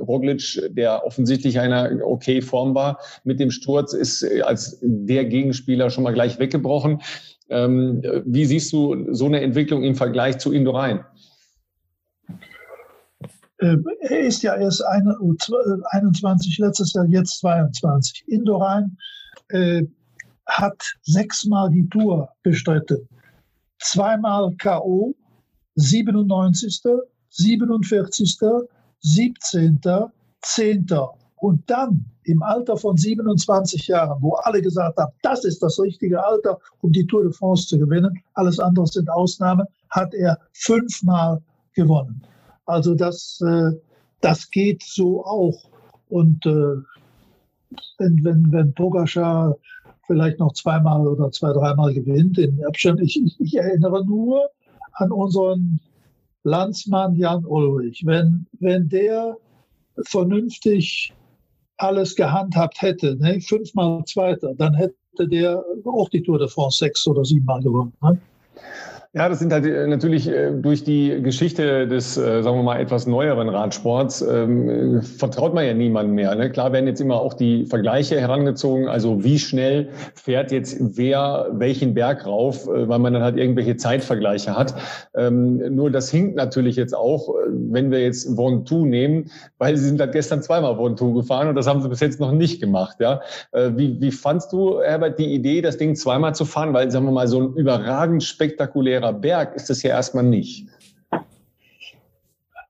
[0.00, 5.90] Roglic, der offensichtlich einer okay Form war, mit dem Sturz ist äh, als der Gegenspieler
[5.90, 7.02] schon mal gleich weggebrochen.
[7.50, 11.00] Ähm, wie siehst du so eine Entwicklung im Vergleich zu Indurain?
[13.62, 18.24] Äh, er ist ja erst 21, letztes Jahr, jetzt 22.
[18.26, 18.96] Indorein
[19.50, 19.84] äh,
[20.46, 23.08] hat sechsmal die Tour bestritten.
[23.78, 25.14] Zweimal K.O.,
[25.76, 26.82] 97.,
[27.28, 28.36] 47.,
[29.00, 29.80] 17.,
[30.42, 30.86] 10.
[31.36, 36.24] Und dann im Alter von 27 Jahren, wo alle gesagt haben, das ist das richtige
[36.24, 41.40] Alter, um die Tour de France zu gewinnen, alles andere sind Ausnahmen, hat er fünfmal
[41.74, 42.26] gewonnen.
[42.66, 43.72] Also das, äh,
[44.20, 45.68] das geht so auch.
[46.08, 46.76] Und äh,
[47.98, 49.56] wenn, wenn, wenn Pogacar
[50.06, 54.48] vielleicht noch zweimal oder zwei, dreimal gewinnt in Abstand, ich, ich, ich erinnere nur
[54.94, 55.80] an unseren
[56.44, 58.02] Landsmann Jan Ulrich.
[58.04, 59.36] Wenn, wenn der
[60.06, 61.14] vernünftig
[61.76, 67.06] alles gehandhabt hätte, ne, fünfmal Zweiter, dann hätte der auch die Tour de France sechs
[67.06, 67.92] oder siebenmal gewonnen.
[68.02, 68.18] Ne?
[69.14, 72.80] Ja, das sind halt äh, natürlich äh, durch die Geschichte des, äh, sagen wir mal,
[72.80, 76.34] etwas neueren Radsports, ähm, vertraut man ja niemandem mehr.
[76.34, 76.50] Ne?
[76.50, 81.92] Klar werden jetzt immer auch die Vergleiche herangezogen, also wie schnell fährt jetzt wer welchen
[81.92, 84.74] Berg rauf, weil man dann halt irgendwelche Zeitvergleiche hat.
[85.14, 90.00] Ähm, nur das hinkt natürlich jetzt auch, wenn wir jetzt Vontu nehmen, weil sie sind
[90.00, 92.96] halt gestern zweimal Vontu gefahren und das haben sie bis jetzt noch nicht gemacht.
[92.98, 93.20] Ja?
[93.52, 96.72] wie, wie fandst du, Herbert, die Idee, das Ding zweimal zu fahren?
[96.72, 100.66] Weil, sagen wir mal, so ein überragend spektakulärer schwerer Berg ist es ja erstmal nicht.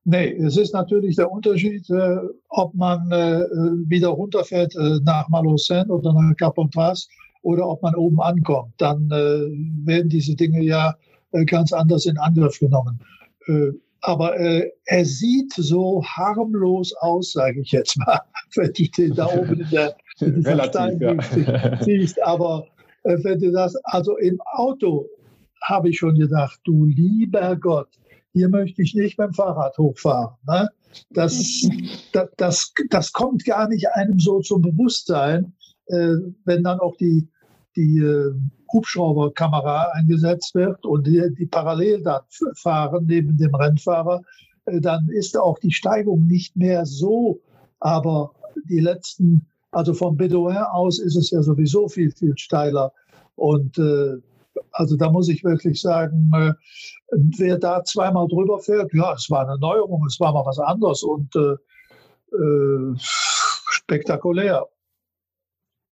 [0.04, 2.16] Nee, es ist natürlich der Unterschied, äh,
[2.48, 3.44] ob man äh,
[3.88, 7.08] wieder runterfährt äh, nach Malocène oder nach Carpentras
[7.42, 8.72] oder ob man oben ankommt.
[8.78, 10.96] Dann äh, werden diese Dinge ja
[11.30, 12.98] äh, ganz anders in Angriff genommen.
[13.46, 13.70] Äh,
[14.04, 18.18] aber er sieht so harmlos aus, sage ich jetzt mal,
[18.56, 21.00] wenn du den da oben in der, in Relativ,
[21.46, 21.80] ja.
[21.84, 22.20] siehst.
[22.24, 22.66] Aber
[23.04, 25.06] wenn du das, also im Auto
[25.62, 27.88] habe ich schon gedacht, du lieber Gott,
[28.32, 30.34] hier möchte ich nicht mit dem Fahrrad hochfahren.
[30.46, 30.68] Ne?
[31.10, 31.68] Das,
[32.12, 35.52] das, das, das, kommt gar nicht einem so zum Bewusstsein,
[35.86, 37.28] äh, wenn dann auch die,
[37.76, 38.32] die äh,
[38.72, 42.22] Hubschrauberkamera eingesetzt wird und die, die parallel dann
[42.54, 44.22] fahren neben dem Rennfahrer,
[44.64, 47.40] äh, dann ist auch die Steigung nicht mehr so.
[47.80, 48.32] Aber
[48.68, 52.92] die letzten, also vom Bedouin aus ist es ja sowieso viel, viel steiler.
[53.34, 54.18] Und äh,
[54.70, 56.52] also da muss ich wirklich sagen, äh,
[57.38, 61.02] wer da zweimal drüber fährt, ja, es war eine Neuerung, es war mal was anderes
[61.02, 61.56] und äh,
[62.34, 64.66] äh, spektakulär.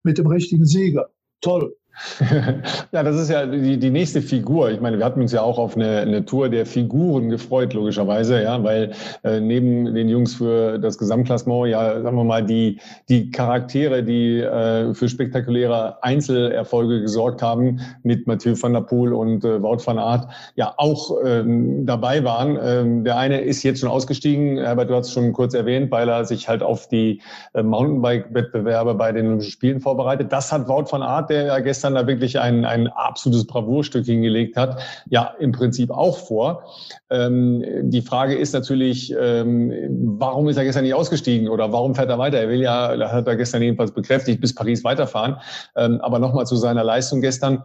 [0.02, 1.08] Mit dem richtigen Sieger.
[1.40, 1.74] Toll.
[2.92, 4.70] ja, das ist ja die, die nächste Figur.
[4.70, 8.42] Ich meine, wir hatten uns ja auch auf eine, eine Tour der Figuren gefreut, logischerweise,
[8.42, 13.30] ja, weil äh, neben den Jungs für das Gesamtklassement, ja, sagen wir mal, die, die
[13.30, 19.62] Charaktere, die äh, für spektakuläre Einzelerfolge gesorgt haben, mit Mathieu van der Poel und äh,
[19.62, 20.26] Wout van Aert,
[20.56, 22.58] ja auch ähm, dabei waren.
[22.60, 26.08] Ähm, der eine ist jetzt schon ausgestiegen, aber du hast es schon kurz erwähnt, weil
[26.08, 27.20] er sich halt auf die
[27.52, 30.32] äh, Mountainbike-Wettbewerbe bei den Olympischen Spielen vorbereitet.
[30.32, 34.56] Das hat Wout van Aert, der ja gestern da wirklich ein, ein absolutes Bravourstück hingelegt
[34.56, 36.64] hat, ja im Prinzip auch vor.
[37.10, 39.70] Ähm, die Frage ist natürlich, ähm,
[40.18, 42.38] warum ist er gestern nicht ausgestiegen oder warum fährt er weiter?
[42.38, 45.36] Er will ja, das hat er gestern jedenfalls bekräftigt, bis Paris weiterfahren.
[45.76, 47.64] Ähm, aber nochmal zu seiner Leistung gestern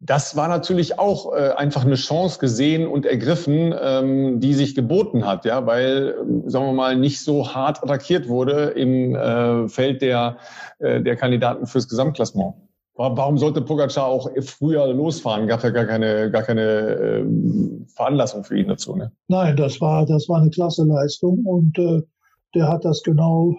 [0.00, 5.26] das war natürlich auch äh, einfach eine Chance gesehen und ergriffen, ähm, die sich geboten
[5.26, 6.14] hat, ja, weil,
[6.46, 10.38] sagen wir mal, nicht so hart attackiert wurde im äh, Feld der,
[10.78, 12.54] äh, der Kandidaten fürs Gesamtklassement.
[12.94, 15.46] Warum sollte Pogacar auch früher losfahren?
[15.46, 17.24] Gab ja gar keine, gar keine äh,
[17.94, 18.94] Veranlassung für ihn dazu.
[18.94, 19.10] Ne?
[19.28, 22.02] Nein, das war, das war eine klasse Leistung und äh,
[22.54, 23.56] der hat das genau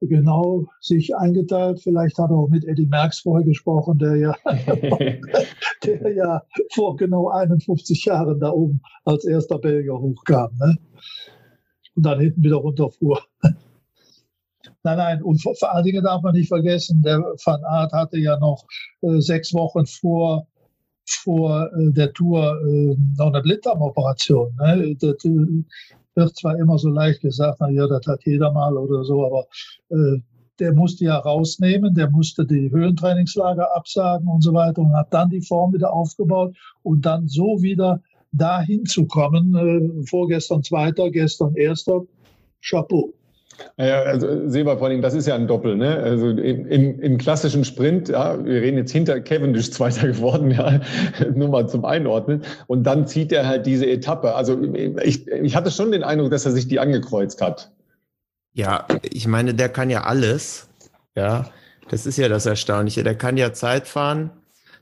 [0.00, 1.80] genau sich eingeteilt.
[1.82, 4.34] Vielleicht hat er auch mit Eddie Merckx vorher gesprochen, der ja,
[5.84, 10.50] der ja vor genau 51 Jahren da oben als erster Belgier hochkam.
[10.58, 10.76] Ne?
[11.96, 13.20] Und dann hinten wieder runterfuhr.
[14.84, 18.18] Nein, nein, und vor, vor allen Dingen darf man nicht vergessen, der Van Aert hatte
[18.18, 18.64] ja noch
[19.02, 20.46] äh, sechs Wochen vor,
[21.06, 24.54] vor äh, der Tour äh, noch eine Blinddarmoperation.
[24.56, 24.96] Ne?
[25.00, 25.64] Das, äh,
[26.18, 29.46] wird zwar immer so leicht gesagt, na ja, das hat jeder mal oder so, aber
[29.90, 30.20] äh,
[30.58, 35.30] der musste ja rausnehmen, der musste die Höhentrainingslager absagen und so weiter und hat dann
[35.30, 41.54] die Form wieder aufgebaut und dann so wieder dahin zu kommen, äh, vorgestern Zweiter, gestern
[41.54, 42.02] Erster,
[42.60, 43.14] Chapeau.
[43.76, 45.76] Ja, also Seba, vor allem, das ist ja ein Doppel.
[45.76, 45.96] Ne?
[45.96, 50.80] Also im, im, im klassischen Sprint, ja, wir reden jetzt hinter Cavendish Zweiter geworden, ja,
[51.34, 52.42] nur mal zum Einordnen.
[52.66, 54.34] Und dann zieht er halt diese Etappe.
[54.34, 54.60] Also
[55.02, 57.72] ich, ich hatte schon den Eindruck, dass er sich die angekreuzt hat.
[58.52, 60.68] Ja, ich meine, der kann ja alles.
[61.14, 61.50] Ja,
[61.90, 63.02] das ist ja das Erstaunliche.
[63.02, 64.30] Der kann ja Zeit fahren,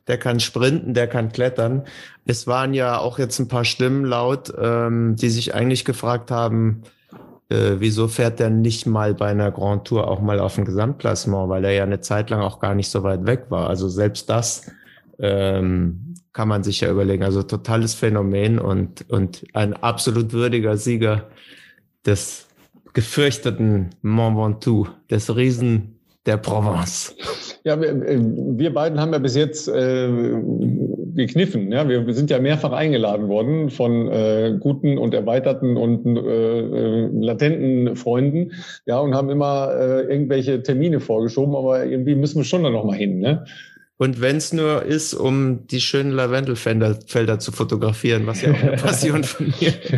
[0.06, 1.84] der kann sprinten, der kann klettern.
[2.24, 6.82] Es waren ja auch jetzt ein paar Stimmen laut, ähm, die sich eigentlich gefragt haben,
[7.48, 11.48] äh, wieso fährt der nicht mal bei einer Grand Tour auch mal auf ein Gesamtklassement,
[11.48, 13.68] weil er ja eine Zeit lang auch gar nicht so weit weg war.
[13.68, 14.70] Also selbst das
[15.18, 17.22] ähm, kann man sich ja überlegen.
[17.22, 21.28] Also totales Phänomen und, und ein absolut würdiger Sieger
[22.04, 22.46] des
[22.92, 27.14] gefürchteten Mont Ventoux, des Riesen der Provence.
[27.62, 30.09] Ja, wir, wir beiden haben ja bis jetzt äh,
[31.16, 31.72] gekniffen.
[31.72, 31.88] Ja?
[31.88, 37.96] Wir, sind ja mehrfach eingeladen worden von äh, guten und erweiterten und äh, äh, latenten
[37.96, 38.52] Freunden,
[38.87, 42.96] ja, und haben immer äh, irgendwelche Termine vorgeschoben, aber irgendwie müssen wir schon da nochmal
[42.96, 43.18] hin.
[43.18, 43.44] Ne?
[43.98, 48.72] Und wenn es nur ist, um die schönen Lavendelfelder zu fotografieren, was ja auch eine
[48.76, 49.88] Passion von mir ist.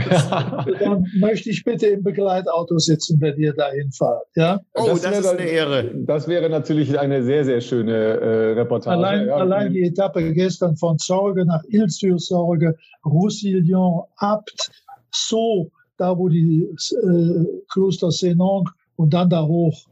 [0.81, 4.25] Dann möchte ich bitte im Begleitauto sitzen, wenn ihr dahin fahrt.
[4.37, 4.61] Ja?
[4.75, 5.91] Oh, das, das ist eine Ehre.
[5.97, 8.97] Das wäre natürlich eine sehr, sehr schöne äh, Reportage.
[8.97, 9.35] Allein, ja.
[9.35, 14.71] allein die Etappe gestern von Sorge nach Ile-sur-Sorge, Roussillon, Abt,
[15.11, 19.89] So, da wo die äh, Kloster Senonc und dann da hoch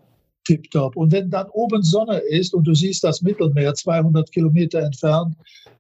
[0.46, 0.96] tipptopp.
[0.96, 5.36] Und wenn dann oben Sonne ist und du siehst das Mittelmeer 200 Kilometer entfernt,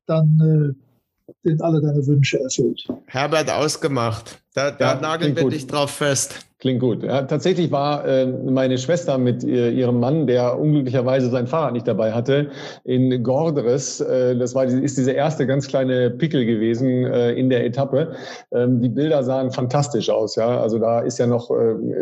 [0.06, 2.86] dann äh, sind alle deine Wünsche erfüllt.
[3.06, 4.42] Herbert ausgemacht.
[4.56, 6.46] Da, da ja, nageln wir dich drauf fest.
[6.58, 7.02] Klingt gut.
[7.02, 11.86] Ja, tatsächlich war äh, meine Schwester mit ihr, ihrem Mann, der unglücklicherweise sein Fahrrad nicht
[11.86, 12.48] dabei hatte,
[12.84, 14.00] in Gorderes.
[14.00, 18.12] Äh, das war, ist diese erste ganz kleine Pickel gewesen äh, in der Etappe.
[18.52, 20.36] Ähm, die Bilder sahen fantastisch aus.
[20.36, 21.54] Ja, also da ist ja noch äh,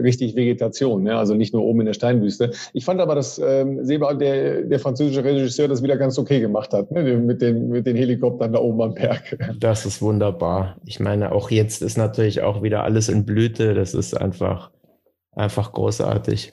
[0.03, 1.05] richtig Vegetation.
[1.05, 1.19] Ja?
[1.19, 2.53] Also nicht nur oben in der Steinwüste.
[2.75, 6.73] Ich fand aber, dass ähm, Seba, der, der französische Regisseur, das wieder ganz okay gemacht
[6.73, 7.03] hat ne?
[7.03, 9.37] mit den mit den Helikoptern da oben am Berg.
[9.59, 10.77] Das ist wunderbar.
[10.85, 13.75] Ich meine, auch jetzt ist natürlich auch wieder alles in Blüte.
[13.75, 14.71] Das ist einfach,
[15.33, 16.53] einfach großartig.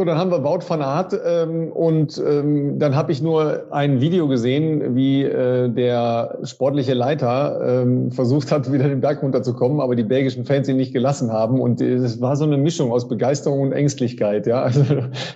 [0.00, 4.00] So, dann haben wir Wout van Aert ähm, und ähm, dann habe ich nur ein
[4.00, 9.96] Video gesehen, wie äh, der sportliche Leiter ähm, versucht hat, wieder den Berg runterzukommen, aber
[9.96, 13.60] die belgischen Fans ihn nicht gelassen haben und es war so eine Mischung aus Begeisterung
[13.60, 14.46] und Ängstlichkeit.
[14.46, 14.82] Ja, also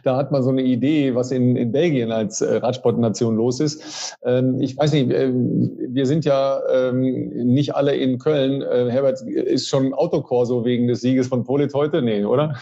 [0.02, 4.16] da hat man so eine Idee, was in, in Belgien als äh, Radsportnation los ist.
[4.24, 8.62] Ähm, ich weiß nicht, äh, wir sind ja ähm, nicht alle in Köln.
[8.62, 12.54] Äh, Herbert ist schon Autokorso wegen des Sieges von Polit heute, nee, oder?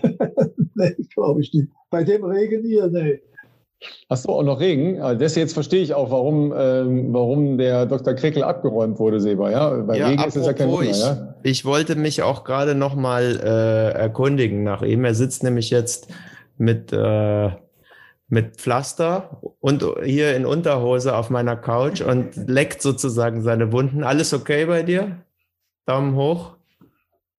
[0.74, 1.68] nee, glaube ich nicht.
[1.90, 3.20] Bei dem Regen hier, nee.
[4.08, 5.00] Hast du auch noch Regen?
[5.00, 8.14] Also das jetzt verstehe ich auch, warum, ähm, warum der Dr.
[8.14, 9.50] Krickel abgeräumt wurde, Seba.
[9.50, 10.90] Ja, bei ja, Regen ist es ja kein Wunder.
[10.90, 11.34] Ich, ja?
[11.42, 15.04] ich wollte mich auch gerade noch mal äh, erkundigen nach ihm.
[15.04, 16.08] Er sitzt nämlich jetzt
[16.58, 17.50] mit äh,
[18.32, 24.04] mit Pflaster und hier in Unterhose auf meiner Couch und leckt sozusagen seine Wunden.
[24.04, 25.18] Alles okay bei dir?
[25.84, 26.56] Daumen hoch.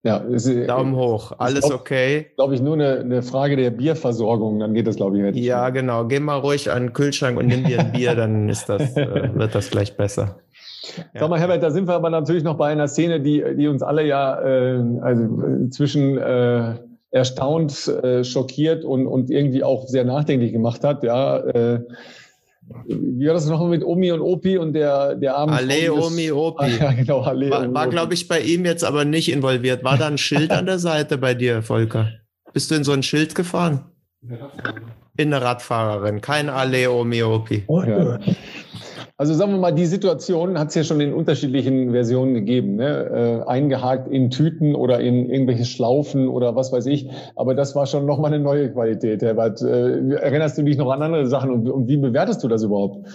[0.06, 2.28] Ja, ist, äh, Daumen hoch, alles glaub, okay.
[2.36, 5.46] Glaube ich, nur eine, eine, Frage der Bierversorgung, dann geht das, glaube ich, nicht.
[5.46, 6.06] Ja, genau.
[6.06, 9.30] Geh mal ruhig an den Kühlschrank und nimm dir ein Bier, dann ist das, äh,
[9.34, 10.40] wird das gleich besser.
[11.14, 11.22] Ja.
[11.22, 13.82] Sag mal, Herbert, da sind wir aber natürlich noch bei einer Szene, die, die uns
[13.82, 16.76] alle ja äh, also, zwischen äh,
[17.12, 21.04] erstaunt, äh, schockiert und, und irgendwie auch sehr nachdenklich gemacht hat.
[21.06, 21.80] Ja, äh,
[22.86, 25.56] wie war das noch mit Omi und Opi und der, der Abend?
[25.56, 26.64] Ale, Omi, Opi.
[26.64, 29.84] Ah, ja, genau, Ale, War, war glaube ich, bei ihm jetzt aber nicht involviert.
[29.84, 32.10] War da ein Schild an der Seite bei dir, Volker?
[32.54, 33.86] Bist du in so ein Schild gefahren?
[35.18, 37.64] In eine Radfahrerin, kein Ale, Omi, Opi.
[37.68, 38.20] Oh, ja.
[39.18, 42.76] Also sagen wir mal, die Situation hat es ja schon in unterschiedlichen Versionen gegeben.
[42.78, 43.44] Ne?
[43.46, 47.10] Äh, eingehakt in Tüten oder in irgendwelche Schlaufen oder was weiß ich.
[47.36, 49.62] Aber das war schon nochmal eine neue Qualität, Herbert.
[49.62, 53.08] Äh, erinnerst du dich noch an andere Sachen und, und wie bewertest du das überhaupt?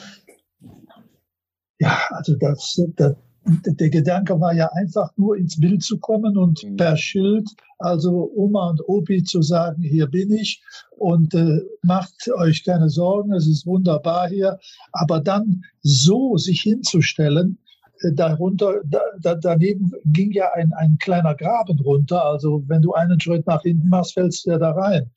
[1.81, 3.15] Ja, also das, das,
[3.49, 6.77] der Gedanke war ja einfach nur ins Bild zu kommen und mhm.
[6.77, 10.63] per Schild, also Oma und Opi zu sagen, hier bin ich
[10.97, 14.59] und äh, macht euch keine Sorgen, es ist wunderbar hier.
[14.93, 17.59] Aber dann so sich hinzustellen,
[18.01, 22.25] äh, darunter, da, da, daneben ging ja ein, ein kleiner Graben runter.
[22.25, 25.11] Also wenn du einen Schritt nach hinten machst, fällst du ja da rein.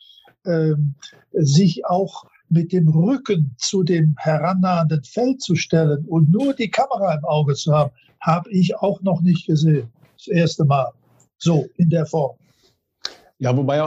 [0.46, 0.96] Ähm,
[1.34, 7.13] sich auch mit dem Rücken zu dem herannahenden Feld zu stellen und nur die Kamera
[7.13, 9.89] im Auge zu haben, habe ich auch noch nicht gesehen.
[10.17, 10.91] Das erste Mal.
[11.38, 12.36] So, in der Form.
[13.41, 13.79] Ja, wobei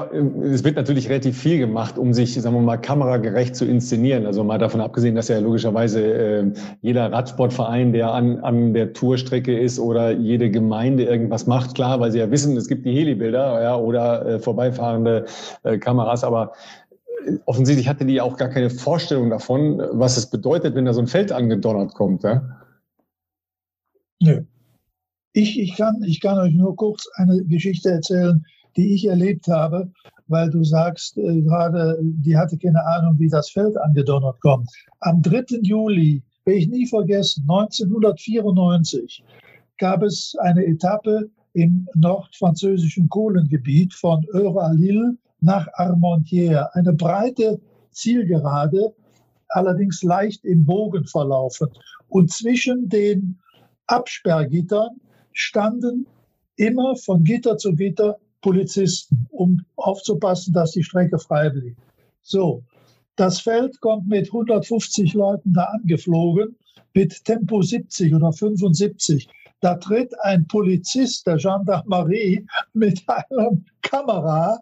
[0.53, 4.27] es wird natürlich relativ viel gemacht, um sich, sagen wir mal, kameragerecht zu inszenieren.
[4.27, 9.57] Also mal davon abgesehen, dass ja logischerweise äh, jeder Radsportverein, der an, an der Tourstrecke
[9.57, 13.63] ist oder jede Gemeinde irgendwas macht, klar, weil sie ja wissen, es gibt die Helibilder
[13.63, 15.27] ja, oder äh, vorbeifahrende
[15.63, 16.51] äh, Kameras, aber
[17.25, 21.01] äh, offensichtlich hatte die auch gar keine Vorstellung davon, was es bedeutet, wenn da so
[21.01, 22.25] ein Feld angedonnert kommt.
[22.25, 22.43] Ja?
[24.25, 24.43] Nö.
[25.35, 28.45] Ich, ich, kann, ich kann euch nur kurz eine Geschichte erzählen,
[28.77, 29.93] die ich erlebt habe,
[30.29, 34.71] weil du sagst äh, gerade, die hatte keine Ahnung, wie das Feld angedonnert kommt.
[35.01, 35.59] Am 3.
[35.63, 39.25] Juli, werde ich nie vergessen, 1994
[39.79, 46.69] gab es eine Etappe im nordfranzösischen Kohlengebiet von Eure-à-Lille nach Armentières.
[46.73, 47.61] Eine breite
[47.91, 48.95] Zielgerade,
[49.49, 51.69] allerdings leicht im Bogen verlaufen.
[52.09, 53.39] Und zwischen den
[53.87, 55.01] Absperrgittern
[55.33, 56.07] standen
[56.57, 61.77] immer von Gitter zu Gitter Polizisten, um aufzupassen, dass die Strecke frei blieb.
[62.23, 62.63] So,
[63.17, 66.57] das Feld kommt mit 150 Leuten da angeflogen,
[66.95, 69.29] mit Tempo 70 oder 75.
[69.61, 74.61] Da tritt ein Polizist der Gendarmerie mit einer Kamera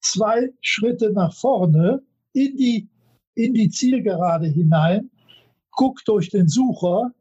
[0.00, 2.02] zwei Schritte nach vorne
[2.32, 2.88] in die,
[3.34, 5.10] in die Zielgerade hinein,
[5.72, 7.12] guckt durch den Sucher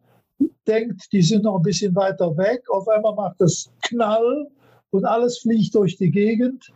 [0.67, 2.63] denkt, die sind noch ein bisschen weiter weg.
[2.69, 4.47] Auf einmal macht es Knall
[4.91, 6.71] und alles fliegt durch die Gegend.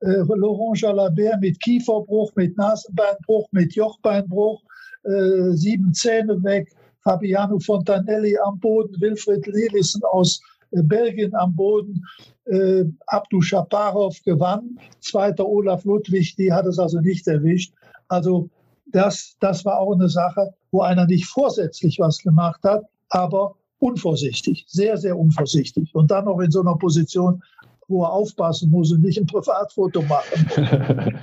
[0.00, 4.62] Äh, Laurent Jalabert mit Kieferbruch, mit Nasenbeinbruch, mit Jochbeinbruch,
[5.04, 6.72] äh, sieben Zähne weg.
[7.02, 10.40] Fabiano Fontanelli am Boden, Wilfried Lelissen aus
[10.72, 12.02] äh, Belgien am Boden.
[12.46, 14.78] Äh, Abdu Shaparov gewann.
[15.00, 17.72] Zweiter Olaf Ludwig, die hat es also nicht erwischt.
[18.08, 18.50] Also
[18.94, 24.64] das, das war auch eine Sache, wo einer nicht vorsätzlich was gemacht hat, aber unvorsichtig,
[24.68, 25.92] sehr, sehr unvorsichtig.
[25.94, 27.42] Und dann noch in so einer Position,
[27.88, 30.46] wo er aufpassen muss und nicht ein Privatfoto machen.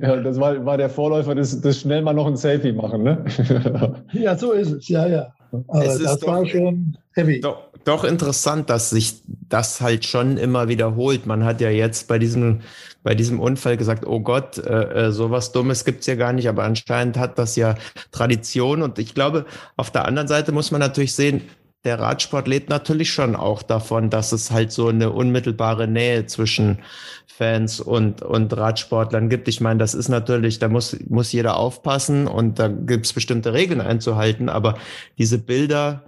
[0.00, 3.24] ja, das war, war der Vorläufer des, des schnell mal noch ein Selfie machen, ne?
[4.12, 5.32] ja, so ist es, ja, ja.
[5.68, 7.40] Aber es das war schon heavy.
[7.40, 11.26] Doch, doch interessant, dass sich das halt schon immer wiederholt.
[11.26, 12.60] Man hat ja jetzt bei diesem,
[13.02, 16.64] bei diesem Unfall gesagt, oh Gott, äh, äh sowas Dummes gibt's ja gar nicht, aber
[16.64, 17.74] anscheinend hat das ja
[18.12, 18.82] Tradition.
[18.82, 21.42] Und ich glaube, auf der anderen Seite muss man natürlich sehen,
[21.84, 26.78] der Radsport lebt natürlich schon auch davon, dass es halt so eine unmittelbare Nähe zwischen
[27.26, 29.48] Fans und, und Radsportlern gibt.
[29.48, 33.80] Ich meine, das ist natürlich, da muss, muss jeder aufpassen und da gibt's bestimmte Regeln
[33.80, 34.78] einzuhalten, aber
[35.18, 36.04] diese Bilder,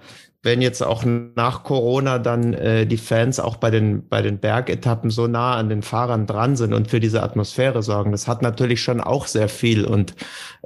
[0.47, 5.11] wenn jetzt auch nach Corona dann äh, die Fans auch bei den, bei den Bergetappen
[5.11, 8.81] so nah an den Fahrern dran sind und für diese Atmosphäre sorgen, das hat natürlich
[8.81, 10.15] schon auch sehr viel und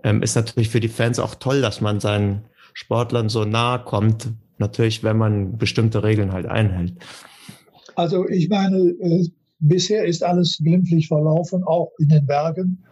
[0.04, 4.28] ähm, ist natürlich für die Fans auch toll, dass man seinen Sportlern so nah kommt.
[4.58, 6.92] Natürlich, wenn man bestimmte Regeln halt einhält.
[7.96, 9.28] Also ich meine, äh,
[9.60, 12.84] bisher ist alles glimpflich verlaufen, auch in den Bergen.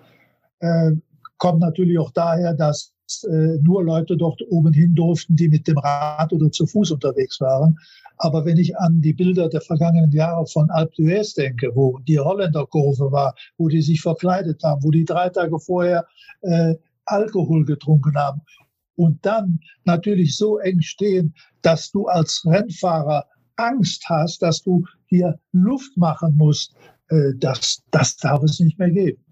[0.60, 0.92] Äh,
[1.36, 2.94] kommt natürlich auch daher, dass
[3.62, 7.78] nur Leute dort oben hin durften, die mit dem Rad oder zu Fuß unterwegs waren.
[8.18, 12.18] Aber wenn ich an die Bilder der vergangenen Jahre von Alpe d'Huez denke, wo die
[12.18, 16.06] Holländerkurve war, wo die sich verkleidet haben, wo die drei Tage vorher
[16.42, 18.42] äh, Alkohol getrunken haben
[18.96, 23.24] und dann natürlich so eng stehen, dass du als Rennfahrer
[23.56, 26.74] Angst hast, dass du hier Luft machen musst,
[27.08, 29.22] äh, das, das darf es nicht mehr geben.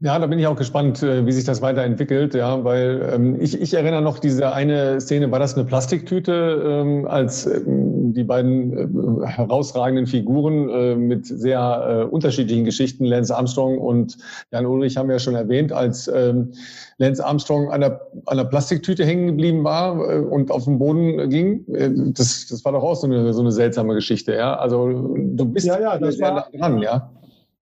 [0.00, 3.60] Ja, da bin ich auch gespannt, äh, wie sich das weiterentwickelt, ja, weil ähm, ich,
[3.60, 9.22] ich erinnere noch diese eine Szene, war das eine Plastiktüte, ähm, als ähm, die beiden
[9.22, 14.18] äh, herausragenden Figuren äh, mit sehr äh, unterschiedlichen Geschichten, Lance Armstrong und
[14.52, 16.52] Jan Ulrich haben wir ja schon erwähnt, als ähm,
[16.98, 21.28] Lance Armstrong an der, an der Plastiktüte hängen geblieben war äh, und auf den Boden
[21.28, 21.66] ging.
[21.74, 24.54] Äh, das, das war doch auch so eine, so eine seltsame Geschichte, ja.
[24.56, 27.10] Also du bist ja, ja, das war, dran, ja.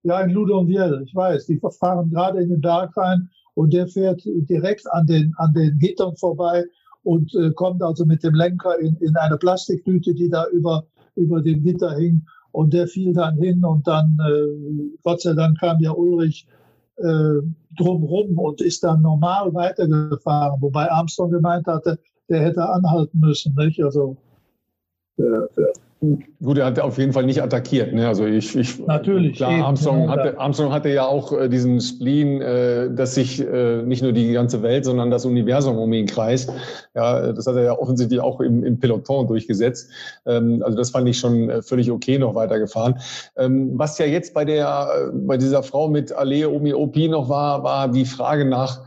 [0.05, 1.47] Ja, in Ludonvielle, ich weiß.
[1.47, 5.79] Die fahren gerade in den Berg rein und der fährt direkt an den, an den
[5.79, 6.65] Gittern vorbei
[7.05, 10.85] und äh, kommt also mit dem Lenker in, in eine Plastiktüte, die da über,
[11.15, 12.25] über dem Gitter hing.
[12.51, 16.47] Und der fiel dann hin und dann, äh, Gott sei Dank, kam ja Ulrich
[16.97, 17.41] äh,
[17.79, 21.99] drumrum und ist dann normal weitergefahren, wobei Armstrong gemeint hatte,
[22.29, 23.55] der hätte anhalten müssen.
[23.57, 23.83] Nicht?
[23.83, 24.17] Also,
[25.19, 25.73] äh, äh
[26.43, 27.93] Gut, er hat auf jeden Fall nicht attackiert.
[27.93, 28.09] Ne?
[28.09, 29.37] Also ich, ich natürlich.
[29.37, 33.83] Klar, eben, Armstrong, hatte, Armstrong hatte ja auch äh, diesen Spleen, äh, dass sich äh,
[33.83, 36.53] nicht nur die ganze Welt, sondern das Universum um ihn kreist.
[36.97, 39.91] Ja, das hat er ja offensichtlich auch im, im Peloton durchgesetzt.
[40.27, 42.97] Ähm, also das fand ich schon äh, völlig okay noch weitergefahren.
[43.37, 47.29] Ähm, was ja jetzt bei der, äh, bei dieser Frau mit Allee Omi Opi noch
[47.29, 48.81] war, war die Frage nach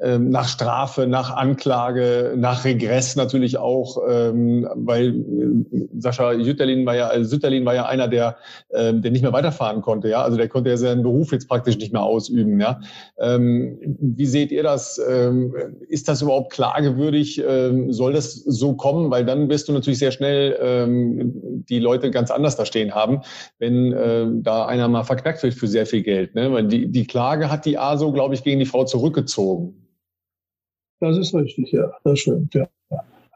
[0.00, 7.08] nach Strafe, nach Anklage, nach Regress natürlich auch, ähm, weil äh, Sascha Sütterlin war ja,
[7.08, 8.36] also Sütterlin war ja einer, der,
[8.72, 11.76] ähm, der nicht mehr weiterfahren konnte, ja, also der konnte ja seinen Beruf jetzt praktisch
[11.76, 12.80] nicht mehr ausüben, ja.
[13.18, 14.98] Ähm, wie seht ihr das?
[15.06, 15.54] Ähm,
[15.88, 17.42] ist das überhaupt klagewürdig?
[17.46, 19.10] Ähm, soll das so kommen?
[19.10, 23.20] Weil dann wirst du natürlich sehr schnell ähm, die Leute ganz anders da stehen haben,
[23.58, 26.52] wenn äh, da einer mal verknackt wird für sehr viel Geld, ne?
[26.52, 29.89] Weil die, die Klage hat die ASO, glaube ich, gegen die Frau zurückgezogen.
[31.00, 32.68] Das ist richtig, ja, das stimmt, ja.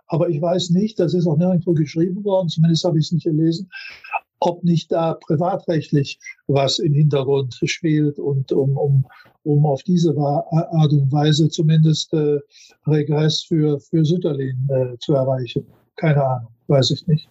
[0.07, 3.25] Aber ich weiß nicht, das ist auch nirgendwo geschrieben worden, zumindest habe ich es nicht
[3.25, 3.71] gelesen,
[4.39, 9.07] ob nicht da privatrechtlich was im Hintergrund spielt und um, um,
[9.45, 12.39] um auf diese Art und Weise zumindest äh,
[12.87, 15.67] Regress für, für Sütterlin äh, zu erreichen.
[15.97, 17.29] Keine Ahnung, weiß ich nicht.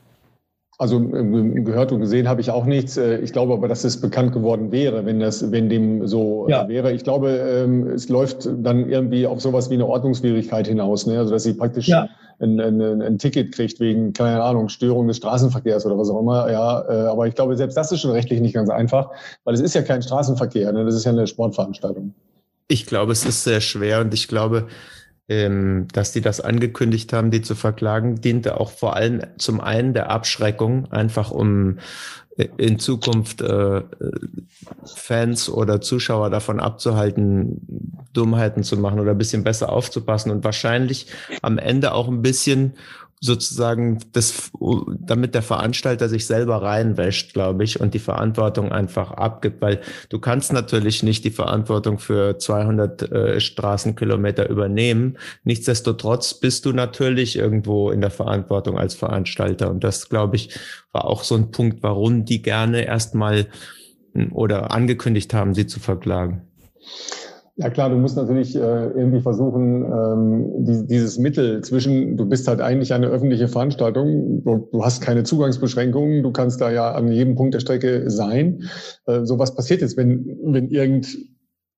[0.83, 2.97] Also ähm, gehört und gesehen habe ich auch nichts.
[2.97, 6.51] Äh, ich glaube aber, dass es bekannt geworden wäre, wenn das, wenn dem so äh,
[6.51, 6.67] ja.
[6.67, 6.91] wäre.
[6.91, 11.19] Ich glaube, ähm, es läuft dann irgendwie auf sowas wie eine Ordnungswidrigkeit hinaus, ne?
[11.19, 12.09] also dass sie praktisch ja.
[12.39, 16.51] ein, ein, ein, Ticket kriegt wegen keine Ahnung Störung des Straßenverkehrs oder was auch immer.
[16.51, 19.09] Ja, äh, aber ich glaube, selbst das ist schon rechtlich nicht ganz einfach,
[19.45, 20.83] weil es ist ja kein Straßenverkehr, ne?
[20.83, 22.13] das ist ja eine Sportveranstaltung.
[22.67, 24.67] Ich glaube, es ist sehr schwer und ich glaube,
[25.29, 29.93] ähm, dass die das angekündigt haben, die zu verklagen, diente auch vor allem zum einen
[29.93, 31.77] der Abschreckung, einfach um
[32.37, 33.81] äh, in Zukunft äh,
[34.95, 41.07] Fans oder Zuschauer davon abzuhalten, Dummheiten zu machen oder ein bisschen besser aufzupassen und wahrscheinlich
[41.41, 42.73] am Ende auch ein bisschen
[43.23, 44.51] sozusagen das,
[44.99, 50.19] damit der Veranstalter sich selber reinwäscht, glaube ich, und die Verantwortung einfach abgibt, weil du
[50.19, 55.17] kannst natürlich nicht die Verantwortung für 200 äh, Straßenkilometer übernehmen.
[55.45, 60.59] Nichtsdestotrotz bist du natürlich irgendwo in der Verantwortung als Veranstalter und das, glaube ich,
[60.91, 63.47] war auch so ein Punkt, warum die gerne erstmal
[64.13, 66.41] hm, oder angekündigt haben, sie zu verklagen.
[67.55, 72.47] Ja klar, du musst natürlich äh, irgendwie versuchen, ähm, die, dieses Mittel zwischen, du bist
[72.47, 77.11] halt eigentlich eine öffentliche Veranstaltung, du, du, hast keine Zugangsbeschränkungen, du kannst da ja an
[77.11, 78.63] jedem Punkt der Strecke sein.
[79.05, 81.15] Äh, so was passiert jetzt, wenn, wenn irgend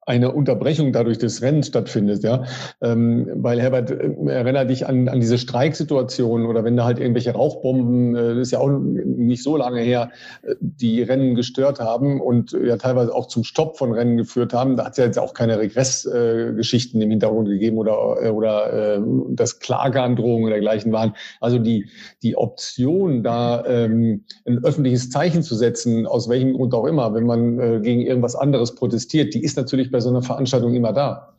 [0.05, 2.43] eine Unterbrechung dadurch des Rennens stattfindet, ja.
[2.81, 7.31] Ähm, weil Herbert, äh, erinnere dich an, an diese Streiksituation oder wenn da halt irgendwelche
[7.31, 10.11] Rauchbomben, äh, das ist ja auch nicht so lange her,
[10.43, 14.53] äh, die Rennen gestört haben und äh, ja teilweise auch zum Stopp von Rennen geführt
[14.53, 14.77] haben.
[14.77, 19.01] Da hat es ja jetzt auch keine Regressgeschichten äh, im Hintergrund gegeben oder, oder äh,
[19.29, 21.15] dass Klageandrohungen oder dergleichen waren.
[21.41, 21.89] Also die,
[22.21, 27.25] die Option, da ähm, ein öffentliches Zeichen zu setzen, aus welchem Grund auch immer, wenn
[27.25, 31.33] man äh, gegen irgendwas anderes protestiert, die ist natürlich bei so einer Veranstaltung immer da.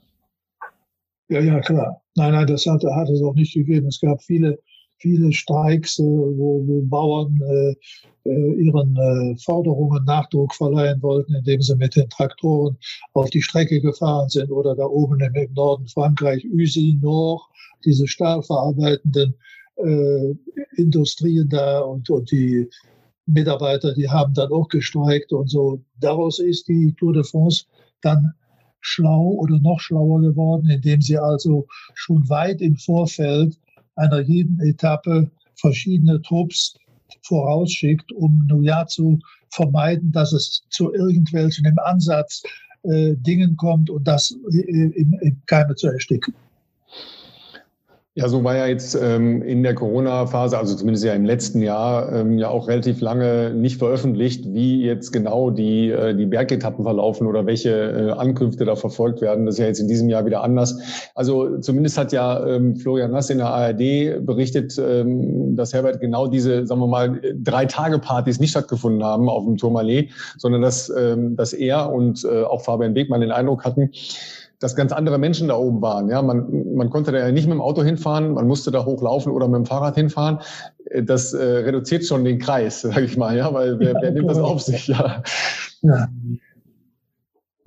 [1.28, 2.00] Ja, ja, klar.
[2.14, 3.88] Nein, nein, das hat, hat es auch nicht gegeben.
[3.88, 4.58] Es gab viele,
[4.96, 7.74] viele Streiks, äh, wo, wo Bauern äh,
[8.24, 12.78] äh, ihren äh, Forderungen Nachdruck verleihen wollten, indem sie mit den Traktoren
[13.12, 17.42] auf die Strecke gefahren sind oder da oben im, im Norden Frankreich, Usy Nord,
[17.84, 19.34] diese stahlverarbeitenden
[19.76, 20.34] äh,
[20.76, 22.70] Industrien da und, und die
[23.26, 25.82] Mitarbeiter, die haben dann auch gestreikt und so.
[26.00, 27.66] Daraus ist die Tour de France
[28.00, 28.32] dann
[28.86, 33.58] schlau oder noch schlauer geworden, indem sie also schon weit im Vorfeld
[33.96, 36.76] einer jeden Etappe verschiedene Trupps
[37.22, 39.18] vorausschickt, um nun ja zu
[39.50, 42.42] vermeiden, dass es zu irgendwelchen im Ansatz
[42.82, 46.34] äh, Dingen kommt und das im, im Keime zu ersticken.
[48.18, 52.10] Ja, so war ja jetzt ähm, in der Corona-Phase, also zumindest ja im letzten Jahr,
[52.10, 57.26] ähm, ja auch relativ lange nicht veröffentlicht, wie jetzt genau die, äh, die Bergetappen verlaufen
[57.26, 59.44] oder welche äh, Ankünfte da verfolgt werden.
[59.44, 60.78] Das ist ja jetzt in diesem Jahr wieder anders.
[61.14, 66.26] Also zumindest hat ja ähm, Florian Nass in der ARD berichtet, ähm, dass Herbert genau
[66.26, 70.08] diese, sagen wir mal, drei Tage Partys nicht stattgefunden haben auf dem Tourmalet,
[70.38, 73.90] sondern dass, ähm, dass er und äh, auch Fabian Wegmann den Eindruck hatten,
[74.58, 76.08] dass ganz andere Menschen da oben waren.
[76.08, 79.32] Ja, man, man konnte da ja nicht mit dem Auto hinfahren, man musste da hochlaufen
[79.32, 80.38] oder mit dem Fahrrad hinfahren.
[80.86, 84.10] Äh, das äh, reduziert schon den Kreis, sage ich mal, ja, weil wer, ja, wer
[84.12, 84.88] nimmt das auf sich?
[84.88, 85.22] Ja.
[85.82, 86.08] ja.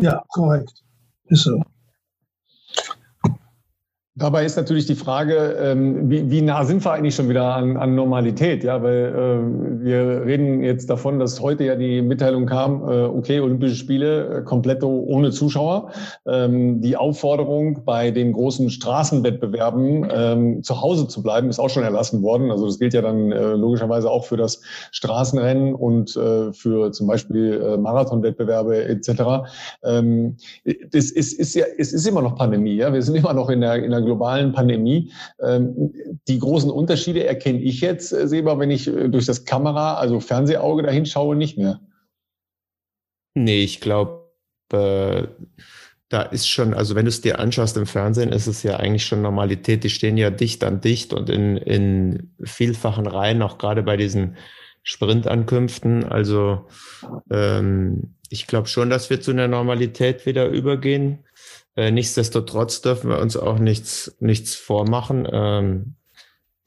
[0.01, 0.83] Ja, korrekt.
[1.25, 1.61] Ist so.
[4.19, 7.77] Dabei ist natürlich die Frage, ähm, wie, wie nah sind wir eigentlich schon wieder an,
[7.77, 8.65] an Normalität?
[8.65, 13.39] Ja, weil äh, wir reden jetzt davon, dass heute ja die Mitteilung kam, äh, okay,
[13.39, 15.91] Olympische Spiele äh, komplett ohne Zuschauer.
[16.27, 21.83] Ähm, die Aufforderung bei den großen Straßenwettbewerben ähm, zu Hause zu bleiben, ist auch schon
[21.83, 22.51] erlassen worden.
[22.51, 24.61] Also das gilt ja dann äh, logischerweise auch für das
[24.91, 29.47] Straßenrennen und äh, für zum Beispiel Marathonwettbewerbe etc.
[29.83, 30.35] Ähm,
[30.91, 32.75] das ist, ist ja, es ist immer noch Pandemie.
[32.75, 35.11] Ja, wir sind immer noch in der, in der globalen Pandemie.
[35.41, 35.93] Ähm,
[36.27, 40.19] die großen Unterschiede erkenne ich jetzt, äh, Seba, wenn ich äh, durch das Kamera, also
[40.19, 41.79] Fernsehauge dahin schaue, nicht mehr.
[43.35, 44.25] Nee, ich glaube,
[44.73, 45.27] äh,
[46.09, 49.05] da ist schon, also wenn du es dir anschaust im Fernsehen, ist es ja eigentlich
[49.05, 49.83] schon Normalität.
[49.83, 54.35] Die stehen ja dicht an dicht und in, in vielfachen Reihen, auch gerade bei diesen
[54.81, 56.05] Sprintankünften.
[56.05, 56.65] Also
[57.29, 61.19] ähm, ich glaube schon, dass wir zu einer Normalität wieder übergehen.
[61.75, 65.27] Äh, nichtsdestotrotz dürfen wir uns auch nichts, nichts vormachen.
[65.31, 65.95] Ähm,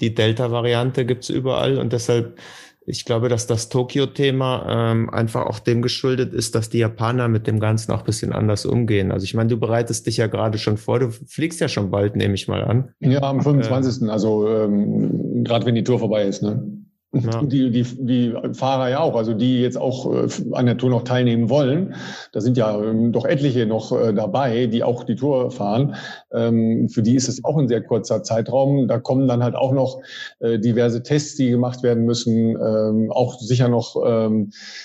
[0.00, 2.38] die Delta-Variante gibt's überall und deshalb,
[2.86, 7.46] ich glaube, dass das Tokio-Thema ähm, einfach auch dem geschuldet ist, dass die Japaner mit
[7.46, 9.12] dem Ganzen auch ein bisschen anders umgehen.
[9.12, 12.16] Also ich meine, du bereitest dich ja gerade schon vor, du fliegst ja schon bald,
[12.16, 12.92] nehme ich mal an.
[12.98, 14.08] Ja, am 25.
[14.08, 16.81] Äh, also ähm, gerade wenn die Tour vorbei ist, ne?
[17.14, 17.42] Ja.
[17.42, 21.02] Die, die, die Fahrer ja auch, also die jetzt auch äh, an der Tour noch
[21.04, 21.94] teilnehmen wollen.
[22.32, 25.94] Da sind ja ähm, doch etliche noch äh, dabei, die auch die Tour fahren.
[26.32, 28.88] Ähm, für die ist es auch ein sehr kurzer Zeitraum.
[28.88, 30.00] Da kommen dann halt auch noch
[30.40, 32.56] äh, diverse Tests, die gemacht werden müssen.
[32.56, 33.94] Ähm, auch sicher noch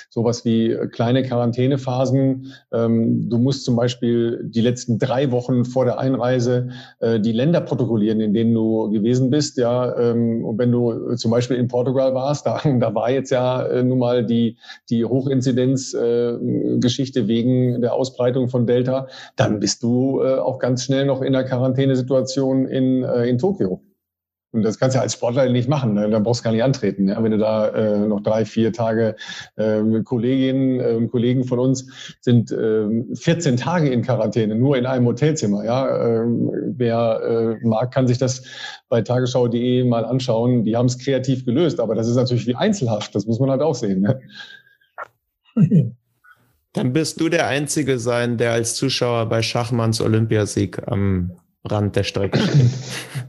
[0.10, 2.52] sowas wie kleine Quarantänephasen.
[2.72, 6.70] Du musst zum Beispiel die letzten drei Wochen vor der Einreise
[7.02, 9.58] die Länder protokollieren, in denen du gewesen bist.
[9.58, 12.46] Ja, und wenn du zum Beispiel in Portugal warst.
[12.46, 14.58] Da, da war jetzt ja äh, nun mal die,
[14.90, 19.08] die Hochinzidenz-Geschichte äh, wegen der Ausbreitung von Delta.
[19.38, 23.80] Dann bist du äh, auch ganz schnell noch in der Quarantänesituation in, äh, in Tokio.
[24.52, 25.94] Und das kannst du ja als Sportler nicht machen.
[25.94, 26.10] Ne?
[26.10, 27.10] Da brauchst du gar nicht antreten.
[27.10, 27.22] Ja?
[27.22, 29.16] Wenn du da äh, noch drei, vier Tage
[29.56, 34.86] äh, Kolleginnen und äh, Kollegen von uns sind äh, 14 Tage in Quarantäne, nur in
[34.86, 35.66] einem Hotelzimmer.
[35.66, 35.88] Ja?
[35.88, 36.26] Äh,
[36.78, 38.44] wer äh, mag, kann sich das
[38.88, 40.64] bei tagesschau.de mal anschauen.
[40.64, 43.14] Die haben es kreativ gelöst, aber das ist natürlich wie Einzelhaft.
[43.16, 44.02] Das muss man halt auch sehen.
[44.02, 44.20] Ne?
[46.74, 51.32] Dann bist du der Einzige sein, der als Zuschauer bei Schachmanns Olympiasieg am
[51.66, 52.70] Rand der Strecke steht.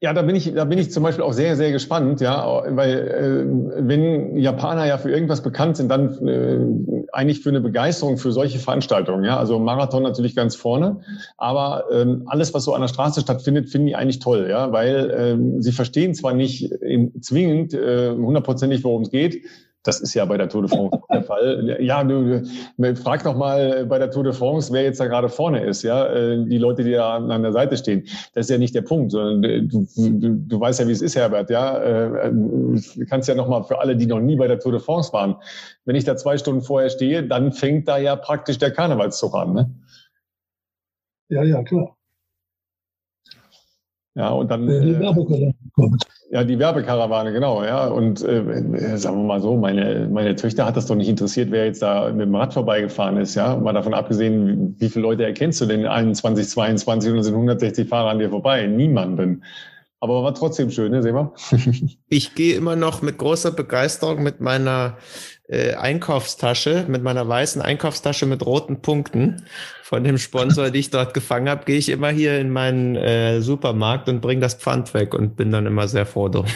[0.00, 2.90] Ja, da bin ich, da bin ich zum Beispiel auch sehr, sehr gespannt, ja, weil
[2.90, 8.32] äh, wenn Japaner ja für irgendwas bekannt sind, dann äh, eigentlich für eine Begeisterung für
[8.32, 11.00] solche Veranstaltungen, ja, also Marathon natürlich ganz vorne,
[11.38, 15.14] aber ähm, alles, was so an der Straße stattfindet, finden die eigentlich toll, ja, weil
[15.16, 19.44] ähm, sie verstehen zwar nicht in, zwingend äh, hundertprozentig, worum es geht,
[19.84, 21.76] das ist ja bei der Tour de France der Fall.
[21.80, 22.42] Ja, du,
[22.76, 25.82] du frag doch mal bei der Tour de France, wer jetzt da gerade vorne ist,
[25.82, 28.04] ja, äh, die Leute, die da an der Seite stehen.
[28.32, 31.02] Das ist ja nicht der Punkt, sondern äh, du, du, du weißt ja, wie es
[31.02, 31.78] ist, Herbert, ja.
[31.78, 35.12] Äh, du kannst ja nochmal für alle, die noch nie bei der Tour de France
[35.12, 35.36] waren,
[35.84, 39.52] wenn ich da zwei Stunden vorher stehe, dann fängt da ja praktisch der Karnevalszug an,
[39.52, 39.70] ne?
[41.28, 41.96] Ja, ja, klar.
[44.14, 44.68] Ja, und dann.
[44.68, 45.12] Äh.
[46.30, 47.86] Ja, die Werbekarawane, genau, ja.
[47.86, 51.66] Und äh, sagen wir mal so, meine, meine Töchter hat das doch nicht interessiert, wer
[51.66, 53.56] jetzt da mit dem Rad vorbeigefahren ist, ja.
[53.56, 57.34] Mal davon abgesehen, wie, wie viele Leute erkennst du denn in 21, 22 und sind
[57.34, 58.66] 160 Fahrer an dir vorbei?
[58.66, 59.44] Niemanden.
[60.00, 61.32] Aber war trotzdem schön, ne, sehen wir?
[62.08, 64.98] ich gehe immer noch mit großer Begeisterung mit meiner
[65.48, 69.44] äh, Einkaufstasche, mit meiner weißen Einkaufstasche mit roten Punkten
[69.82, 73.40] von dem Sponsor, die ich dort gefangen habe, gehe ich immer hier in meinen äh,
[73.40, 76.46] Supermarkt und bringe das Pfand weg und bin dann immer sehr froh drum.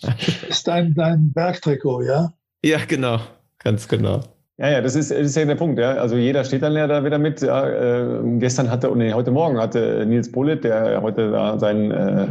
[0.48, 2.32] ist dein, dein Bergtrikot, ja?
[2.64, 3.20] Ja, genau,
[3.58, 4.22] ganz genau.
[4.60, 5.78] Ja, ja, das ist, das ist ja der Punkt.
[5.78, 5.92] Ja.
[5.94, 7.40] Also jeder steht dann ja da wieder mit.
[7.40, 7.66] Ja.
[7.66, 12.26] Äh, gestern hatte, nee, heute Morgen hatte Nils Bullitt, der heute da seinen, äh,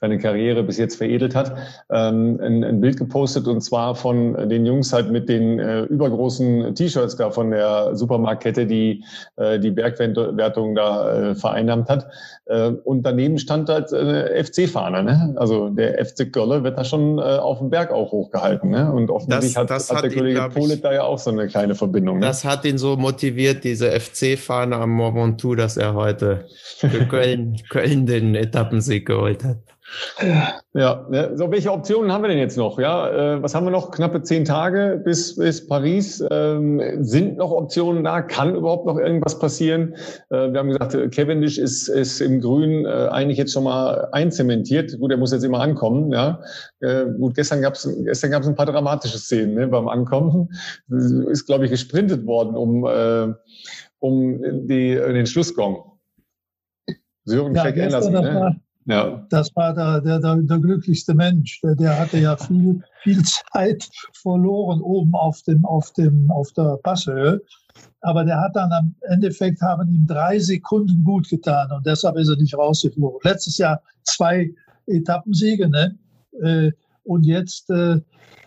[0.00, 1.56] seine Karriere bis jetzt veredelt hat,
[1.90, 6.74] ähm, ein, ein, Bild gepostet und zwar von den Jungs halt mit den äh, übergroßen
[6.74, 9.04] T-Shirts da von der Supermarktkette, die
[9.36, 12.06] äh, die Bergwertung da äh, vereinnahmt hat.
[12.46, 15.02] Äh, und daneben stand halt äh, FC-Fahner.
[15.02, 15.34] Ne?
[15.36, 18.70] Also der FC Gölle wird da schon äh, auf dem Berg auch hochgehalten.
[18.70, 18.92] Ne?
[18.92, 21.74] Und offensichtlich das, das hat, hat, der Kollege Polit da ja auch so eine kleine
[21.74, 22.18] Verbindung.
[22.18, 22.26] Ne?
[22.26, 26.46] Das hat ihn so motiviert, diese FC-Fahne am Mont Ventoux, dass er heute
[26.78, 29.58] für Köln, Köln den Etappensieg geholt hat.
[30.72, 32.78] Ja, ne, so welche Optionen haben wir denn jetzt noch?
[32.78, 33.90] Ja, äh, was haben wir noch?
[33.90, 36.24] Knappe zehn Tage bis, bis Paris.
[36.30, 38.22] Ähm, sind noch Optionen da?
[38.22, 39.94] Kann überhaupt noch irgendwas passieren?
[40.30, 44.98] Äh, wir haben gesagt, Cavendish ist, ist im Grün äh, eigentlich jetzt schon mal einzementiert.
[44.98, 46.12] Gut, er muss jetzt immer ankommen.
[46.12, 46.40] Ja,
[46.80, 50.48] äh, gut, gestern gab es gestern gab's ein paar dramatische Szenen ne, beim Ankommen.
[50.88, 53.32] Ist, glaube ich, gesprintet worden um, äh,
[53.98, 55.92] um die, den Schlussgong.
[57.24, 58.60] Sören ja, Andersen, ne?
[58.86, 59.26] Ja.
[59.30, 61.60] Das war der, der, der, der glücklichste Mensch.
[61.62, 66.78] Der, der, hatte ja viel, viel Zeit verloren oben auf, dem, auf, dem, auf der
[66.82, 67.40] Passhöhe.
[68.02, 72.28] Aber der hat dann am Endeffekt haben ihm drei Sekunden gut getan und deshalb ist
[72.28, 73.20] er nicht rausgeflogen.
[73.24, 74.52] Letztes Jahr zwei
[74.86, 75.98] Etappensiege, ne?
[76.42, 76.72] Äh,
[77.04, 77.70] und jetzt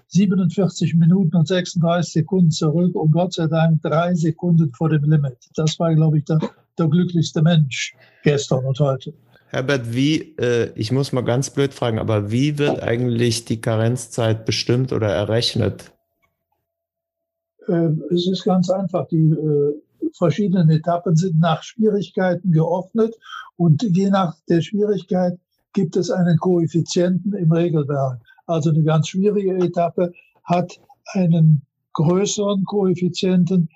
[0.08, 5.04] 47 äh, Minuten und 36 Sekunden zurück und Gott sei Dank drei Sekunden vor dem
[5.04, 5.38] Limit.
[5.56, 6.40] Das war, glaube ich, der,
[6.78, 9.14] der glücklichste Mensch gestern und heute.
[9.50, 14.46] Herbert, wie, äh, ich muss mal ganz blöd fragen, aber wie wird eigentlich die Karenzzeit
[14.46, 15.92] bestimmt oder errechnet?
[17.68, 19.08] Äh, es ist ganz einfach.
[19.08, 23.16] Die äh, verschiedenen Etappen sind nach Schwierigkeiten geordnet
[23.56, 25.40] und je nach der Schwierigkeit
[25.74, 28.20] gibt es einen Koeffizienten im Regelwerk.
[28.48, 30.12] Also eine ganz schwierige Etappe
[30.44, 30.80] hat
[31.14, 31.62] einen
[31.94, 33.70] größeren Koeffizienten,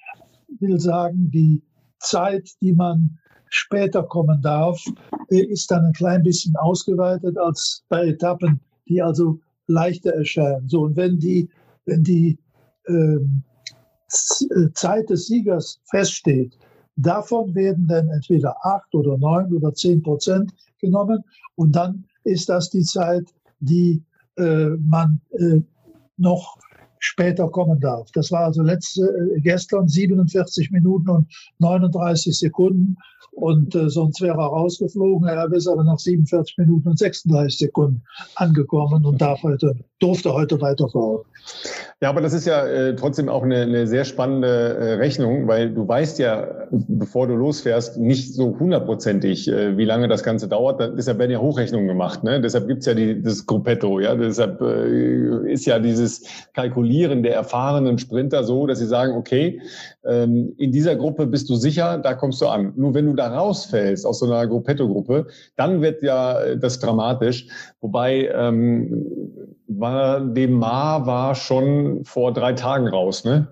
[0.59, 1.61] will sagen, die
[1.99, 3.19] Zeit, die man
[3.51, 4.83] später kommen darf,
[5.27, 10.67] ist dann ein klein bisschen ausgeweitet als bei Etappen, die also leichter erscheinen.
[10.67, 11.49] So, und wenn die,
[11.85, 12.39] wenn die
[12.87, 13.43] ähm,
[14.07, 16.57] äh, Zeit des Siegers feststeht,
[16.95, 21.23] davon werden dann entweder acht oder neun oder zehn Prozent genommen
[21.55, 23.25] und dann ist das die Zeit,
[23.59, 24.03] die
[24.37, 25.59] äh, man äh,
[26.17, 26.57] noch
[26.99, 28.11] später kommen darf.
[28.11, 31.27] Das war also letzte, äh, gestern 47 Minuten und
[31.59, 32.95] 39 Sekunden
[33.31, 35.27] und äh, sonst wäre er rausgeflogen.
[35.27, 38.03] Er ist aber nach 47 Minuten und 36 Sekunden
[38.35, 41.21] angekommen und darf heute, durfte heute weiterfahren.
[42.01, 45.71] Ja, aber das ist ja äh, trotzdem auch eine, eine sehr spannende äh, Rechnung, weil
[45.71, 50.81] du weißt ja, bevor du losfährst, nicht so hundertprozentig, äh, wie lange das Ganze dauert.
[50.81, 52.23] Da, deshalb werden ja Hochrechnungen gemacht.
[52.23, 52.41] Ne?
[52.41, 53.99] Deshalb gibt's ja die, das Gruppetto.
[53.99, 54.15] Ja?
[54.15, 56.23] Deshalb äh, ist ja dieses
[56.53, 59.61] Kalkulieren der erfahrenen Sprinter so, dass sie sagen, okay,
[60.03, 62.73] ähm, in dieser Gruppe bist du sicher, da kommst du an.
[62.77, 67.45] Nur wenn du da rausfällst aus so einer Gruppetto-Gruppe, dann wird ja äh, das dramatisch.
[67.79, 69.05] Wobei ähm,
[70.19, 73.47] dem Ma war schon vor drei Tagen raus, ne?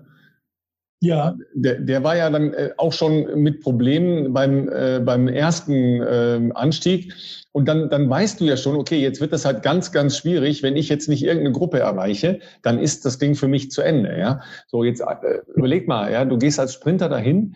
[1.02, 1.34] Ja.
[1.54, 6.50] Der, der war ja dann äh, auch schon mit Problemen beim, äh, beim ersten äh,
[6.54, 7.14] Anstieg.
[7.52, 10.62] Und dann, dann weißt du ja schon, okay, jetzt wird das halt ganz, ganz schwierig.
[10.62, 14.16] Wenn ich jetzt nicht irgendeine Gruppe erreiche, dann ist das Ding für mich zu Ende.
[14.18, 17.54] Ja, so jetzt äh, überleg mal, ja, du gehst als Sprinter dahin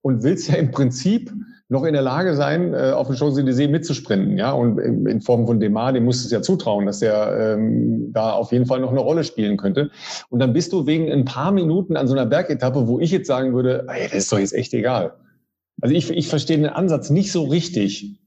[0.00, 1.30] und willst ja im Prinzip
[1.70, 4.38] noch in der Lage sein, äh, auf den Champs-Élysées mitzusprinten.
[4.38, 4.52] Ja?
[4.52, 8.32] Und in Form von Demar, dem musst du es ja zutrauen, dass der ähm, da
[8.32, 9.90] auf jeden Fall noch eine Rolle spielen könnte.
[10.30, 13.26] Und dann bist du wegen ein paar Minuten an so einer Bergetappe, wo ich jetzt
[13.26, 15.12] sagen würde, ey, das ist doch jetzt echt egal.
[15.80, 18.18] Also ich, ich verstehe den Ansatz nicht so richtig.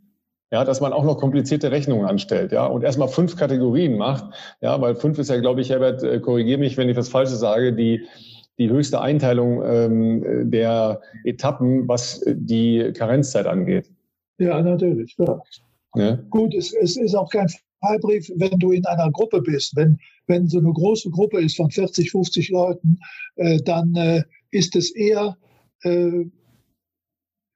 [0.54, 4.26] Ja, dass man auch noch komplizierte Rechnungen anstellt, ja, und erstmal fünf Kategorien macht,
[4.60, 7.40] ja, weil fünf ist ja, glaube ich, Herbert, äh, korrigiere mich, wenn ich was Falsches
[7.40, 8.06] sage, die
[8.62, 13.90] die höchste Einteilung ähm, der Etappen, was die Karenzzeit angeht.
[14.38, 15.16] Ja, natürlich.
[15.16, 15.44] Klar.
[15.96, 16.16] Ja.
[16.30, 17.48] Gut, es, es ist auch kein
[17.82, 19.76] Fallbrief, wenn du in einer Gruppe bist.
[19.76, 19.98] Wenn,
[20.28, 23.00] wenn so eine große Gruppe ist von 40, 50 Leuten,
[23.38, 25.36] äh, dann äh, ist es eher
[25.84, 26.26] äh,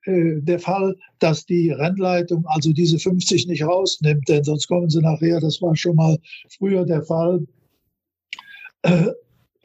[0.06, 5.02] äh, der Fall, dass die Rennleitung also diese 50 nicht rausnimmt, denn sonst kommen sie
[5.02, 6.18] nachher, das war schon mal
[6.58, 7.46] früher der Fall,
[8.82, 9.12] äh,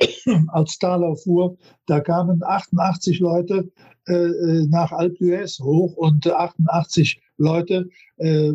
[0.48, 3.70] als Thaler fuhr, da kamen 88 Leute
[4.08, 8.52] äh, äh nach Alpe d'Huez hoch und 88 Leute äh,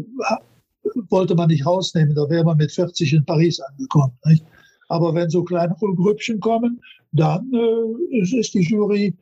[1.09, 4.17] wollte man nicht rausnehmen, da wäre man mit 40 in Paris angekommen.
[4.25, 4.45] Nicht?
[4.87, 6.79] Aber wenn so kleinere Grüppchen kommen,
[7.11, 9.15] dann äh, ist die Jury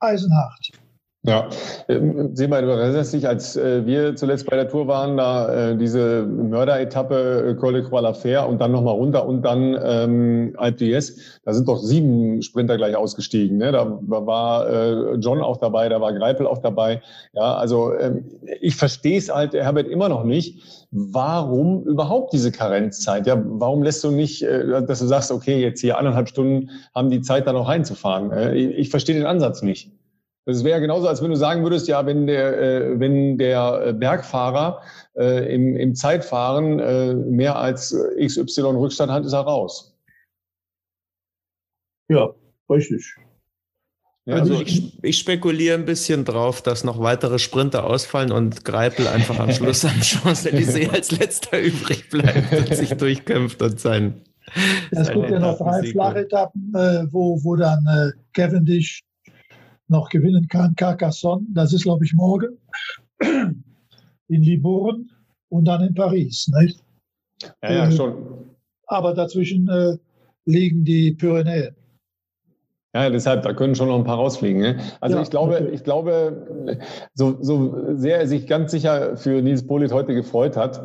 [0.00, 0.70] eisenhart.
[1.26, 1.48] Ja,
[1.88, 5.76] ähm, Seba, du erinnerst dich, als äh, wir zuletzt bei der Tour waren, da äh,
[5.76, 10.54] diese Mörderetappe äh, Col de Croix la Fer und dann nochmal runter und dann ähm,
[10.56, 13.58] Alpe d'Huez, da sind doch sieben Sprinter gleich ausgestiegen.
[13.58, 13.72] Ne?
[13.72, 17.02] Da war äh, John auch dabei, da war Greipel auch dabei.
[17.32, 18.24] Ja, also ähm,
[18.60, 20.86] ich verstehe es halt, Herbert, immer noch nicht.
[20.92, 23.26] Warum überhaupt diese Karenzzeit?
[23.26, 27.10] Ja, warum lässt du nicht, äh, dass du sagst, okay, jetzt hier anderthalb Stunden haben
[27.10, 28.30] die Zeit, da noch reinzufahren?
[28.30, 29.90] Äh, ich, ich verstehe den Ansatz nicht.
[30.46, 34.80] Das wäre genauso, als wenn du sagen würdest, ja, wenn der, äh, wenn der Bergfahrer
[35.16, 39.92] äh, im, im Zeitfahren äh, mehr als XY Rückstand hat, ist er raus.
[42.08, 42.32] Ja,
[42.70, 43.16] richtig.
[44.24, 48.64] Ja, also, also ich, ich, spekuliere ein bisschen drauf, dass noch weitere Sprinter ausfallen und
[48.64, 54.22] Greipel einfach am Schluss am Champs-Élysées als letzter übrig bleibt und sich durchkämpft und sein.
[54.92, 59.02] Es gibt ja noch drei Flachetappen, äh, wo, wo dann äh, Cavendish
[59.88, 60.74] noch gewinnen kann.
[60.76, 62.58] Carcassonne, das ist, glaube ich, morgen.
[64.28, 65.04] In Libourne
[65.48, 66.48] und dann in Paris.
[66.60, 66.82] Nicht?
[67.62, 68.56] Ja, ja, schon.
[68.86, 69.96] Aber dazwischen äh,
[70.46, 71.76] liegen die Pyrenäen.
[72.94, 74.62] Ja, deshalb, da können schon noch ein paar rausfliegen.
[74.62, 74.78] Ne?
[75.00, 75.68] Also ja, ich glaube, okay.
[75.70, 76.78] ich glaube,
[77.12, 80.82] so, so sehr er sich ganz sicher für Nils Polit heute gefreut hat,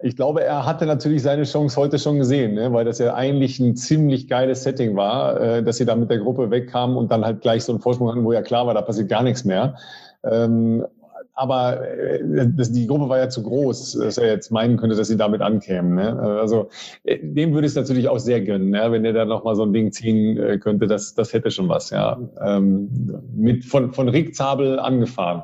[0.00, 2.72] ich glaube, er hatte natürlich seine Chance heute schon gesehen, ne?
[2.72, 6.18] weil das ja eigentlich ein ziemlich geiles Setting war, äh, dass sie da mit der
[6.18, 8.82] Gruppe wegkamen und dann halt gleich so einen Vorsprung hatten, wo ja klar war, da
[8.82, 9.76] passiert gar nichts mehr.
[10.22, 10.86] Ähm,
[11.34, 15.16] aber äh, die Gruppe war ja zu groß, dass er jetzt meinen könnte, dass sie
[15.16, 15.94] damit ankämen.
[15.94, 16.18] Ne?
[16.18, 16.68] Also
[17.04, 18.92] äh, dem würde ich es natürlich auch sehr gönnen, ja?
[18.92, 21.90] wenn er da nochmal so ein Ding ziehen äh, könnte, das, das hätte schon was.
[21.90, 22.88] Ja, ähm,
[23.34, 25.42] mit von von Rick Zabel angefahren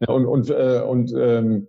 [0.00, 1.68] ja, und und äh, und ähm,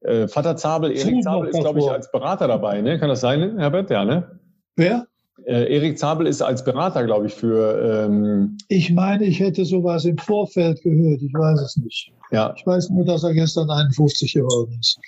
[0.00, 2.98] äh, Vater Zabel, Erik Zabel ist, glaube ich, als Berater dabei, ne?
[2.98, 3.90] Kann das sein, Herbert?
[3.90, 4.38] Ja, ne?
[4.76, 5.06] Wer?
[5.44, 8.06] Äh, Erik Zabel ist als Berater, glaube ich, für.
[8.06, 11.22] Ähm ich meine, ich hätte sowas im Vorfeld gehört.
[11.22, 12.12] Ich weiß es nicht.
[12.30, 12.54] Ja.
[12.56, 14.98] Ich weiß nur, dass er gestern 51 geworden ist.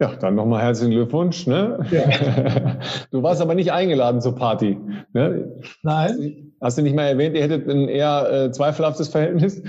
[0.00, 1.46] Ja, dann nochmal herzlichen Glückwunsch.
[1.46, 1.78] Ne?
[1.90, 2.78] Ja.
[3.10, 4.78] Du warst aber nicht eingeladen zur Party.
[5.12, 5.52] Ne?
[5.82, 6.52] Nein.
[6.60, 9.62] Hast du nicht mal erwähnt, ihr hättet ein eher äh, zweifelhaftes Verhältnis?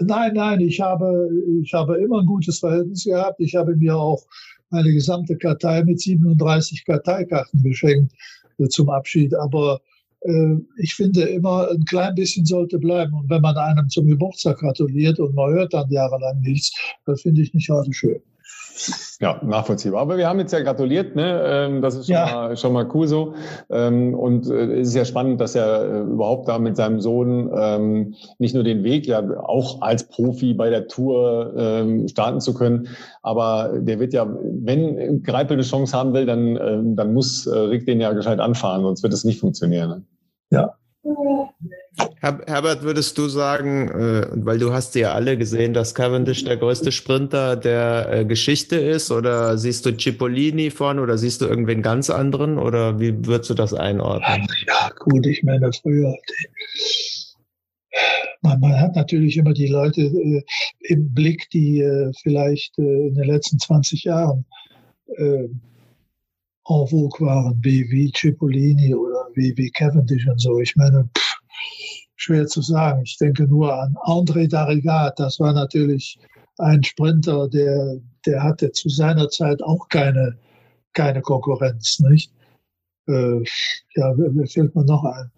[0.00, 1.30] Nein, nein, ich habe,
[1.62, 3.40] ich habe immer ein gutes Verhältnis gehabt.
[3.40, 4.22] Ich habe mir auch
[4.70, 8.12] meine gesamte Kartei mit 37 Karteikarten geschenkt
[8.58, 9.34] äh, zum Abschied.
[9.34, 9.80] Aber
[10.20, 13.14] äh, ich finde immer, ein klein bisschen sollte bleiben.
[13.14, 16.72] Und wenn man einem zum Geburtstag gratuliert und man hört dann jahrelang nichts,
[17.06, 18.20] das finde ich nicht gerade schön.
[19.20, 20.02] Ja, nachvollziehbar.
[20.02, 21.42] Aber wir haben jetzt ja gratuliert, ne?
[21.46, 22.26] Ähm, das ist schon, ja.
[22.26, 23.34] mal, schon mal cool so.
[23.70, 27.50] Ähm, und äh, es ist ja spannend, dass er äh, überhaupt da mit seinem Sohn
[27.56, 32.88] ähm, nicht nur den Weg ja auch als Profi bei der Tour starten zu können,
[33.22, 37.86] aber der wird ja, wenn Greipel eine Chance haben will, dann, dann muss äh, Rick
[37.86, 39.88] den ja gescheit anfahren, sonst wird es nicht funktionieren.
[39.88, 40.02] Ne?
[40.50, 40.74] Ja.
[42.20, 46.92] Herbert, würdest du sagen, äh, weil du hast ja alle gesehen, dass Cavendish der größte
[46.92, 52.10] Sprinter der äh, Geschichte ist, oder siehst du Cipollini vorne oder siehst du irgendwen ganz
[52.10, 54.46] anderen oder wie würdest du das einordnen?
[54.66, 56.14] Ja, gut, ich meine, früher,
[58.42, 60.42] man, man hat natürlich immer die Leute äh,
[60.80, 64.44] im Blick, die äh, vielleicht äh, in den letzten 20 Jahren
[65.16, 65.48] äh,
[66.68, 70.60] en vogue waren, wie, wie Cipollini oder wie, wie Cavendish und so.
[70.60, 71.25] Ich meine, pff,
[72.16, 73.02] schwer zu sagen.
[73.04, 75.18] Ich denke nur an André Darigat.
[75.18, 76.18] Das war natürlich
[76.58, 80.36] ein Sprinter, der, der hatte zu seiner Zeit auch keine,
[80.94, 82.32] keine Konkurrenz, nicht?
[83.06, 83.40] Äh,
[83.94, 85.30] ja, wer fällt mir noch ein?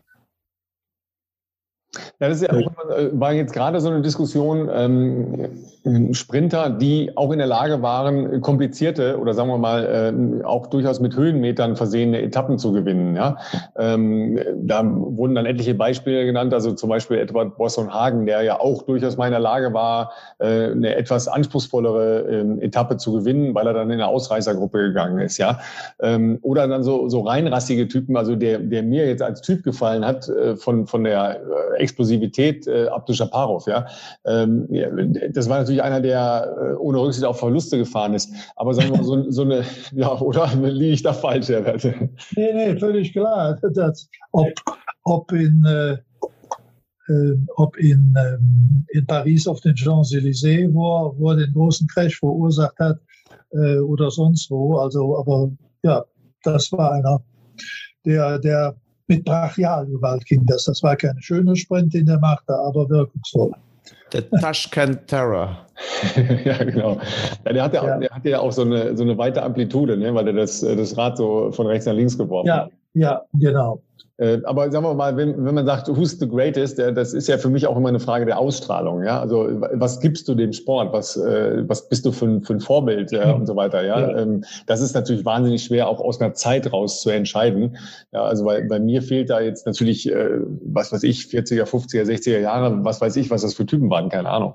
[2.21, 5.65] Ja, das ist ja auch, äh, war jetzt gerade so eine Diskussion, ähm,
[6.13, 9.85] Sprinter, die auch in der Lage waren, komplizierte oder sagen wir mal
[10.41, 13.17] äh, auch durchaus mit Höhenmetern versehene Etappen zu gewinnen.
[13.17, 13.37] Ja?
[13.77, 18.61] Ähm, da wurden dann etliche Beispiele genannt, also zum Beispiel Edward Bosson Hagen, der ja
[18.61, 23.55] auch durchaus mal in der Lage war, äh, eine etwas anspruchsvollere äh, Etappe zu gewinnen,
[23.55, 25.39] weil er dann in eine Ausreißergruppe gegangen ist.
[25.39, 25.61] Ja?
[26.01, 30.05] Ähm, oder dann so, so reinrassige Typen, also der, der mir jetzt als Typ gefallen
[30.05, 31.41] hat, äh, von, von der
[31.77, 33.67] Explosivität äh, Abdul Shaparov.
[34.27, 34.89] Ähm, ja,
[35.31, 38.33] das war natürlich einer, der äh, ohne Rücksicht auf Verluste gefahren ist.
[38.57, 41.95] Aber sagen wir mal, so, so eine, ja, oder liege ich da falsch, Herr Werte?
[42.37, 43.59] Nee, nee, völlig klar.
[43.75, 44.49] Das, ob,
[45.05, 45.93] ob in äh,
[47.13, 52.19] äh ob in, ähm, in Paris auf den Champs-Élysées, wo, wo er den großen Crash
[52.19, 52.99] verursacht hat,
[53.53, 54.79] äh, oder sonst wo.
[54.79, 55.51] Also, aber
[55.83, 56.05] ja,
[56.43, 57.23] das war einer,
[58.05, 58.77] der, der
[59.09, 60.65] mit Brachialgewalt ging das.
[60.65, 63.53] Das war kein schöner Sprint, den er machte, aber wirkungsvoll.
[64.13, 65.67] Der Tashkent Terror.
[66.45, 66.99] ja, genau.
[67.45, 67.99] Ja, der, hatte, ja.
[67.99, 70.97] der hatte ja auch so eine, so eine weite Amplitude, ne, weil er das, das
[70.97, 72.65] Rad so von rechts nach links geworfen ja.
[72.65, 72.71] hat.
[72.95, 73.81] Ja, genau.
[74.19, 77.39] Äh, aber sagen wir mal, wenn, wenn man sagt, who's the greatest, das ist ja
[77.39, 79.05] für mich auch immer eine Frage der Ausstrahlung.
[79.05, 80.93] Ja, also was gibst du dem Sport?
[80.93, 83.85] Was, äh, was bist du für ein, für ein Vorbild ja, und so weiter?
[83.85, 84.19] Ja, ja.
[84.19, 87.77] Ähm, das ist natürlich wahnsinnig schwer, auch aus einer Zeit raus zu entscheiden.
[88.13, 92.03] Ja, also bei, bei mir fehlt da jetzt natürlich, äh, was weiß ich, 40er, 50er,
[92.03, 94.55] 60er Jahre, was weiß ich, was das für Typen waren, keine Ahnung.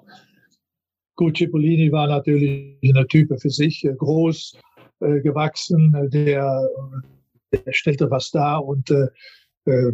[1.15, 4.57] Gut, Cipollini war natürlich eine Type für sich, groß,
[4.99, 6.67] gewachsen, der,
[7.51, 8.89] der stellte was dar und
[9.65, 9.91] äh,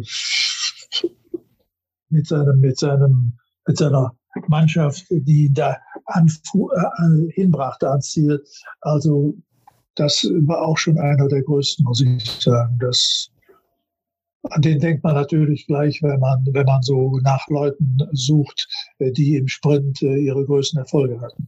[2.08, 3.32] mit, seinem, mit, seinem,
[3.66, 4.14] mit seiner
[4.48, 8.42] Mannschaft, die da anfu äh, hinbrachte ans Ziel.
[8.80, 9.34] Also
[9.94, 12.78] das war auch schon einer der größten, muss ich sagen.
[12.80, 13.30] Das,
[14.44, 18.68] an den denkt man natürlich gleich, wenn man, wenn man so nach Leuten sucht,
[18.98, 21.46] äh, die im Sprint äh, ihre größten Erfolge hatten.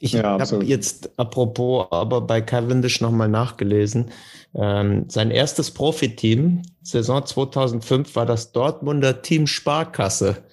[0.00, 4.10] Ich ja, habe jetzt apropos aber bei Cavendish nochmal nachgelesen.
[4.56, 10.44] Ähm, sein erstes Profiteam, Saison 2005, war das Dortmunder Team Sparkasse.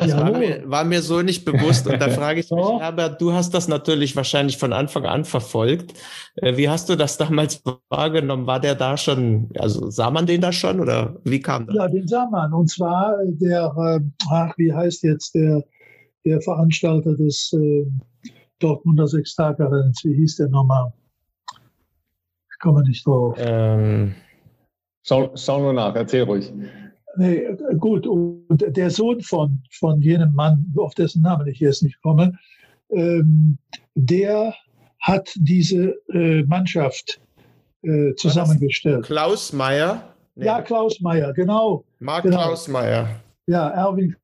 [0.00, 1.86] Das war mir, war mir so nicht bewusst.
[1.86, 5.94] Und da frage ich mich, Herbert, du hast das natürlich wahrscheinlich von Anfang an verfolgt.
[6.36, 8.46] Äh, wie hast du das damals wahrgenommen?
[8.46, 11.74] War der da schon, also sah man den da schon oder wie kam das?
[11.74, 12.52] Ja, den sah man.
[12.52, 15.64] Und zwar der, äh, ach, wie heißt jetzt der,
[16.24, 17.86] der Veranstalter des äh,
[18.60, 20.92] Dortmunder Sechstagerenns, wie hieß der nochmal?
[22.60, 23.36] komme nicht drauf.
[23.38, 24.14] Ähm,
[25.02, 26.52] schau, schau nur nach, erzähl ruhig.
[27.16, 32.00] Nee, gut, und der Sohn von, von jenem Mann, auf dessen Namen ich jetzt nicht
[32.02, 32.38] komme,
[32.90, 33.58] ähm,
[33.96, 34.54] der
[35.00, 37.20] hat diese äh, Mannschaft
[37.82, 39.06] äh, zusammengestellt.
[39.06, 40.14] Klaus Meyer?
[40.36, 40.46] Nee.
[40.46, 41.84] Ja, Klaus Meyer, genau.
[41.98, 42.36] Marc genau.
[42.36, 43.08] Klaus Meyer.
[43.46, 44.14] Ja, Erwin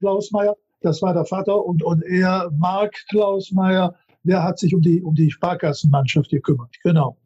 [0.00, 4.74] Klaus Meyer, das war der Vater und, und er, Marc Klaus Meyer, der hat sich
[4.74, 7.16] um die, um die Sparkassenmannschaft gekümmert, genau.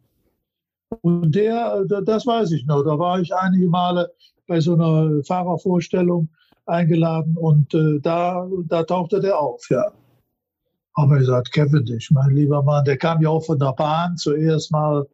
[1.03, 4.11] Und der, das weiß ich noch, da war ich einige Male
[4.47, 6.29] bei so einer Fahrervorstellung
[6.67, 9.91] eingeladen und äh, da, da tauchte der auf, ja.
[10.95, 14.73] Aber ich gesagt, Cavendish, mein lieber Mann, der kam ja auch von der Bahn zuerst
[14.73, 15.07] mal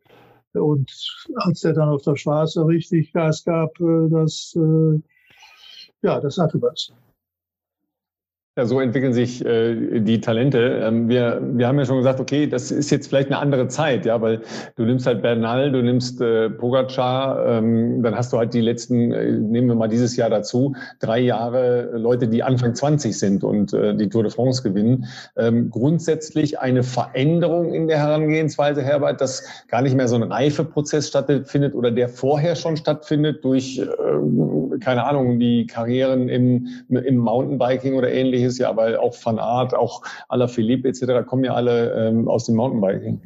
[0.52, 0.90] und
[1.36, 5.00] als der dann auf der Straße richtig Gas gab, äh, das, äh,
[6.02, 6.92] ja, das hatte was.
[8.56, 10.80] Ja, so entwickeln sich äh, die Talente.
[10.84, 14.06] Ähm, wir, wir haben ja schon gesagt, okay, das ist jetzt vielleicht eine andere Zeit,
[14.06, 14.42] ja, weil
[14.76, 19.10] du nimmst halt Bernal, du nimmst äh, Pogacar, ähm, dann hast du halt die letzten,
[19.10, 23.72] äh, nehmen wir mal dieses Jahr dazu, drei Jahre Leute, die Anfang 20 sind und
[23.72, 25.06] äh, die Tour de France gewinnen.
[25.36, 31.08] Ähm, grundsätzlich eine Veränderung in der Herangehensweise, Herbert, dass gar nicht mehr so ein Reifeprozess
[31.08, 37.94] stattfindet oder der vorher schon stattfindet durch, äh, keine Ahnung, die Karrieren im, im Mountainbiking
[37.94, 41.26] oder ähnliches ähnliches, ja, weil auch Van Art, auch Ala Philippe etc.
[41.26, 43.20] kommen ja alle ähm, aus dem Mountainbiking.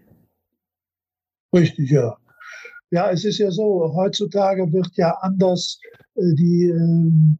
[1.54, 2.16] Richtig, ja.
[2.90, 5.78] Ja, es ist ja so, heutzutage wird ja anders
[6.14, 7.36] äh, die äh,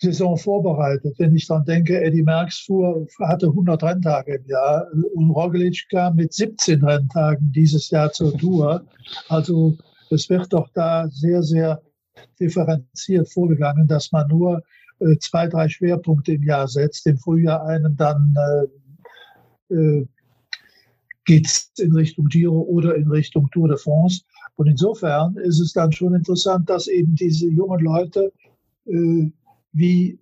[0.00, 1.14] Saison vorbereitet.
[1.18, 6.16] Wenn ich dann denke, Eddie Merckx fuhr, hatte 100 Renntage im Jahr und Roglic kam
[6.16, 8.84] mit 17 Renntagen dieses Jahr zur Tour.
[9.28, 9.76] Also
[10.10, 11.82] es wird doch da sehr, sehr
[12.40, 14.62] differenziert vorgegangen, dass man nur äh,
[15.20, 18.34] zwei, drei Schwerpunkte im Jahr setzt, im Frühjahr einen, dann
[19.70, 20.06] äh, äh,
[21.24, 24.22] geht es in Richtung Giro oder in Richtung Tour de France.
[24.56, 28.32] Und insofern ist es dann schon interessant, dass eben diese jungen Leute
[28.86, 29.30] äh,
[29.72, 30.18] wie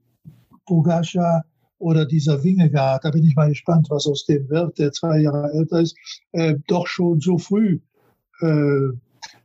[0.67, 1.45] Pogacar
[1.79, 5.53] oder dieser Wingegaard, da bin ich mal gespannt, was aus dem wird, der zwei Jahre
[5.53, 5.97] älter ist,
[6.33, 7.79] äh, doch schon so früh
[8.41, 8.89] äh,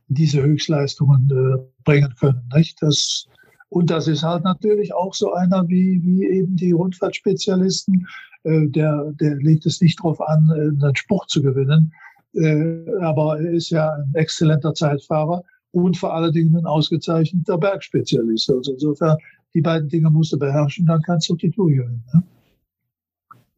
[0.08, 2.48] diese Höchstleistungen äh, bringen können.
[2.54, 2.82] Nicht?
[2.82, 3.26] Das
[3.72, 8.06] und das ist halt natürlich auch so einer wie, wie eben die Rundfahrtspezialisten.
[8.44, 11.90] Äh, der, der legt es nicht darauf an, äh, einen Spruch zu gewinnen.
[12.34, 18.50] Äh, aber er ist ja ein exzellenter Zeitfahrer und vor allen Dingen ein ausgezeichneter Bergspezialist.
[18.50, 19.16] Also insofern,
[19.54, 22.04] die beiden Dinge musst du beherrschen, dann kannst du die Tour gewinnen.
[22.12, 22.22] Ne?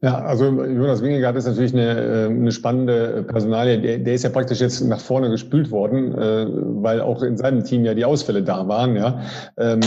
[0.05, 3.81] Ja, also Jonas Wingegaard ist natürlich eine, äh, eine spannende Personalie.
[3.81, 7.63] Der, der ist ja praktisch jetzt nach vorne gespült worden, äh, weil auch in seinem
[7.63, 8.95] Team ja die Ausfälle da waren.
[8.95, 9.21] Ja,
[9.57, 9.81] ähm,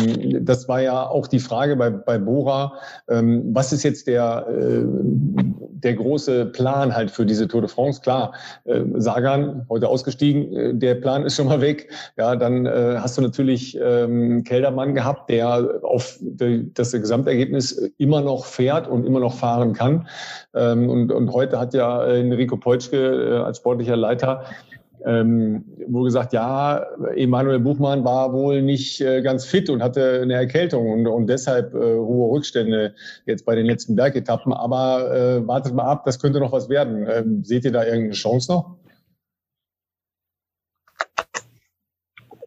[0.44, 2.72] das war ja auch die Frage bei, bei Bora.
[3.08, 4.82] Ähm, was ist jetzt der äh,
[5.84, 8.00] der große Plan halt für diese Tour de France?
[8.00, 8.32] Klar,
[8.96, 11.88] Sagan heute ausgestiegen, der Plan ist schon mal weg.
[12.16, 16.18] Ja, dann hast du natürlich ähm, Keldermann gehabt, der auf
[16.74, 20.07] das Gesamtergebnis immer noch fährt und immer noch fahren kann.
[20.54, 24.44] Ähm, und, und heute hat ja äh, Enrico Peutschke äh, als sportlicher Leiter
[25.04, 26.84] ähm, wohl gesagt, ja,
[27.14, 31.74] Emanuel Buchmann war wohl nicht äh, ganz fit und hatte eine Erkältung und, und deshalb
[31.74, 32.94] äh, hohe Rückstände
[33.26, 34.52] jetzt bei den letzten Bergetappen.
[34.52, 37.06] Aber äh, wartet mal ab, das könnte noch was werden.
[37.08, 38.76] Ähm, seht ihr da irgendeine Chance noch?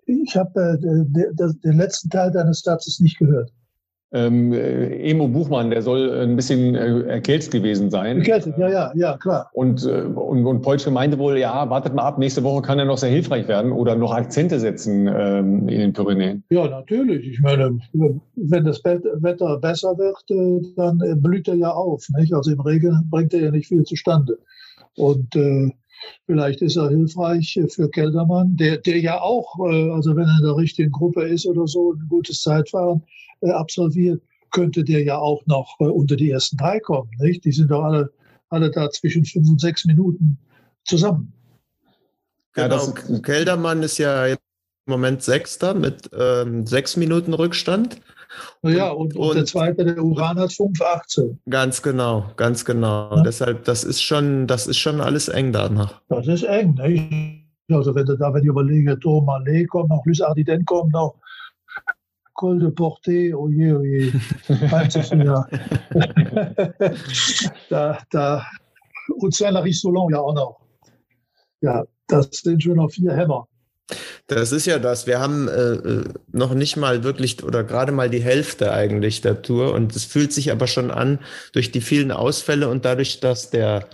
[0.05, 3.51] Ich habe äh, den letzten Teil deines Satzes nicht gehört.
[4.13, 8.17] Ähm, äh, Emo Buchmann, der soll ein bisschen äh, erkältet gewesen sein.
[8.17, 9.49] Erkältet, ja, ja, ja, klar.
[9.53, 12.85] Und, äh, und, und Polsche meinte wohl, ja, wartet mal ab, nächste Woche kann er
[12.85, 16.43] noch sehr hilfreich werden oder noch Akzente setzen ähm, in den Pyrenäen.
[16.49, 17.25] Ja, natürlich.
[17.25, 22.05] Ich meine, wenn das Wetter besser wird, äh, dann blüht er ja auf.
[22.17, 22.33] Nicht?
[22.33, 24.37] Also im Regen bringt er ja nicht viel zustande.
[24.97, 25.71] Und äh,
[26.25, 30.45] Vielleicht ist er hilfreich für Keldermann, der, der ja auch, äh, also wenn er in
[30.45, 33.03] der richtigen Gruppe ist oder so, ein gutes Zeitfahren
[33.41, 37.09] äh, absolviert, könnte der ja auch noch äh, unter die ersten drei kommen.
[37.19, 37.45] Nicht?
[37.45, 38.11] Die sind doch alle,
[38.49, 40.37] alle da zwischen fünf und sechs Minuten
[40.85, 41.33] zusammen.
[42.53, 44.27] Genau, ja, Keldermann ist ja
[44.85, 48.01] im Moment Sechster mit ähm, sechs Minuten Rückstand.
[48.63, 51.37] Ja, und, und, und, der zweite, der Uran hat 5,18.
[51.49, 53.15] Ganz genau, ganz genau.
[53.17, 53.23] Ja.
[53.23, 56.01] Deshalb, das ist schon, das ist schon alles eng danach.
[56.07, 56.75] Das ist eng.
[56.75, 57.41] Ne?
[57.69, 61.15] Also wenn du da, wenn ich überlege, Thomas Lee kommt noch, Luis Ardiden kommt noch,
[62.33, 64.11] Col de Porté, oh je, oh je.
[65.23, 65.47] ja.
[67.69, 68.45] da, da,
[69.17, 70.59] und Saint-Larry-Solon ja auch noch.
[71.61, 73.47] Ja, das sind schon noch vier Hämmer.
[74.27, 75.07] Das ist ja das.
[75.07, 79.41] Wir haben äh, äh, noch nicht mal wirklich oder gerade mal die Hälfte eigentlich der
[79.41, 81.19] Tour und es fühlt sich aber schon an
[81.53, 83.87] durch die vielen Ausfälle und dadurch, dass der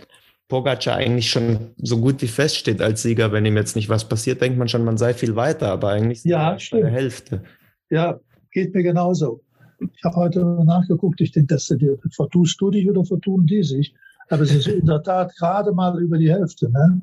[0.48, 3.32] Pogacar eigentlich schon so gut wie feststeht als Sieger.
[3.32, 6.24] Wenn ihm jetzt nicht was passiert, denkt man schon, man sei viel weiter, aber eigentlich
[6.24, 7.44] ja, bei der Hälfte.
[7.90, 8.20] Ja,
[8.52, 9.42] geht mir genauso.
[9.80, 13.94] Ich habe heute nachgeguckt, ich denke, dass du, vertust du dich oder vertun die sich?
[14.30, 16.70] Aber es ist in der Tat gerade mal über die Hälfte.
[16.70, 17.02] Ne?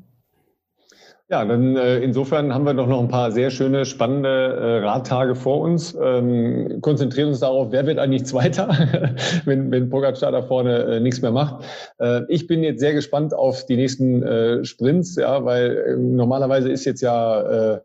[1.27, 5.33] Ja, dann äh, insofern haben wir doch noch ein paar sehr schöne, spannende äh, Radtage
[5.33, 5.97] vor uns.
[5.99, 8.67] Ähm, konzentrieren uns darauf, wer wird eigentlich Zweiter,
[9.45, 11.65] wenn, wenn Pogacar da vorne äh, nichts mehr macht.
[11.97, 16.71] Äh, ich bin jetzt sehr gespannt auf die nächsten äh, Sprints, ja, weil äh, normalerweise
[16.71, 17.79] ist jetzt ja äh,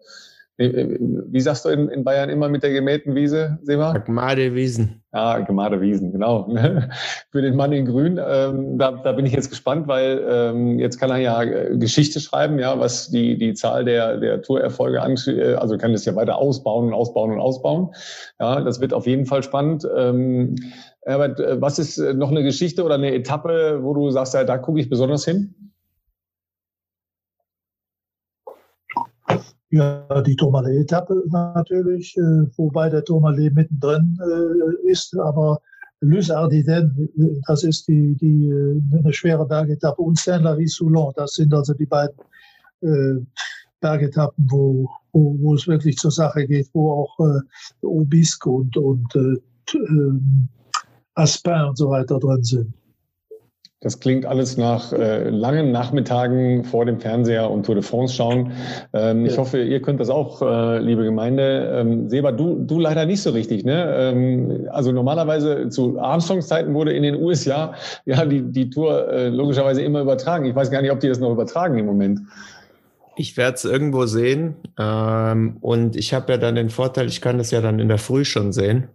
[0.61, 3.97] wie sagst du in, in, Bayern immer mit der gemähten Wiese, Sema?
[3.99, 5.03] Gemade Wiesen.
[5.13, 6.49] Ja, Gemade Wiesen, genau.
[7.31, 10.99] Für den Mann in Grün, ähm, da, da bin ich jetzt gespannt, weil ähm, jetzt
[10.99, 15.39] kann er ja äh, Geschichte schreiben, ja, was die, die Zahl der, der Tourerfolge angeht.
[15.39, 17.95] Äh, also kann es ja weiter ausbauen und ausbauen und ausbauen.
[18.39, 19.89] Ja, das wird auf jeden Fall spannend.
[19.97, 20.57] Ähm,
[21.03, 21.17] äh,
[21.61, 24.91] was ist noch eine Geschichte oder eine Etappe, wo du sagst, ja, da gucke ich
[24.91, 25.55] besonders hin?
[29.73, 35.61] Ja, die Tourmalet-Etappe natürlich, äh, wobei der Tourmalet mittendrin äh, ist, aber
[36.01, 41.75] Lys Ardiden, das ist die, die, äh, eine schwere Bergetappe und Saint-Lary-Soulon, das sind also
[41.75, 42.16] die beiden
[42.81, 43.25] äh,
[43.81, 49.14] Bergetappen, wo, wo, wo es wirklich zur Sache geht, wo auch äh, Obisque und, und
[49.14, 50.49] äh, ähm,
[51.14, 52.75] Aspin und so weiter drin sind.
[53.83, 58.53] Das klingt alles nach äh, langen Nachmittagen vor dem Fernseher und Tour de France schauen.
[58.93, 59.33] Ähm, ja.
[59.33, 61.81] Ich hoffe, ihr könnt das auch, äh, liebe Gemeinde.
[61.81, 63.64] Ähm, Seba, du, du leider nicht so richtig.
[63.64, 63.95] Ne?
[63.97, 67.72] Ähm, also normalerweise zu Armstrongs Zeiten wurde in den USA
[68.05, 70.45] ja die, die Tour äh, logischerweise immer übertragen.
[70.45, 72.20] Ich weiß gar nicht, ob die das noch übertragen im Moment.
[73.16, 74.57] Ich werde es irgendwo sehen.
[74.78, 77.99] Ähm, und ich habe ja dann den Vorteil, ich kann das ja dann in der
[77.99, 78.89] Früh schon sehen.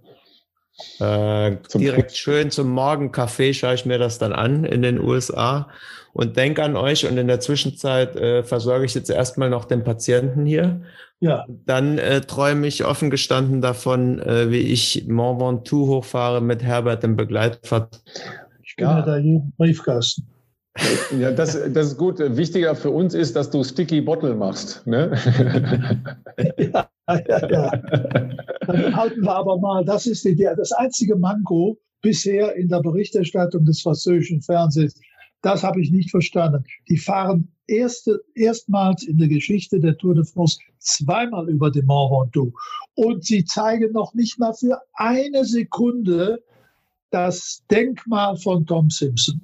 [0.99, 5.69] Äh, direkt schön zum Morgenkaffee schaue ich mir das dann an in den USA
[6.13, 7.07] und denke an euch.
[7.07, 10.82] Und in der Zwischenzeit äh, versorge ich jetzt erstmal noch den Patienten hier.
[11.19, 11.45] Ja.
[11.65, 17.03] Dann äh, träume ich offen gestanden davon, äh, wie ich Mont Ventoux hochfahre mit Herbert
[17.03, 18.01] im Begleitfahrt.
[18.63, 19.01] Ich kenne ja.
[19.01, 20.28] da jeden Briefkasten.
[21.17, 22.19] Ja, das, das ist gut.
[22.19, 24.86] Wichtiger für uns ist, dass du Sticky Bottle machst.
[24.86, 25.17] Ne?
[26.57, 27.71] ja, ja, ja.
[28.67, 33.65] Dann halten wir aber mal, das ist die, das einzige Manko bisher in der Berichterstattung
[33.65, 34.99] des französischen Fernsehens.
[35.41, 36.63] Das habe ich nicht verstanden.
[36.89, 42.11] Die fahren erste, erstmals in der Geschichte der Tour de France zweimal über den Mont
[42.11, 42.53] Ventoux.
[42.95, 46.43] Und sie zeigen noch nicht mal für eine Sekunde
[47.11, 49.41] das Denkmal von Tom Simpson.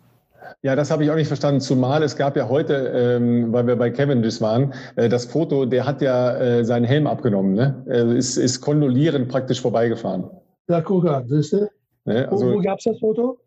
[0.63, 1.61] Ja, das habe ich auch nicht verstanden.
[1.61, 5.85] Zumal es gab ja heute, ähm, weil wir bei Cavendish waren, äh, das Foto, der
[5.85, 7.83] hat ja äh, seinen Helm abgenommen, ne?
[7.87, 10.29] Er ist, ist kondolierend praktisch vorbeigefahren.
[10.67, 11.69] Ja, guck an, siehst du?
[12.05, 12.29] Ne?
[12.29, 13.39] Also, wo wo gab es das Foto?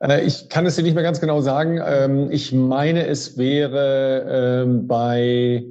[0.00, 1.80] Äh, ich kann es dir nicht mehr ganz genau sagen.
[1.84, 5.64] Ähm, ich meine, es wäre ähm, bei,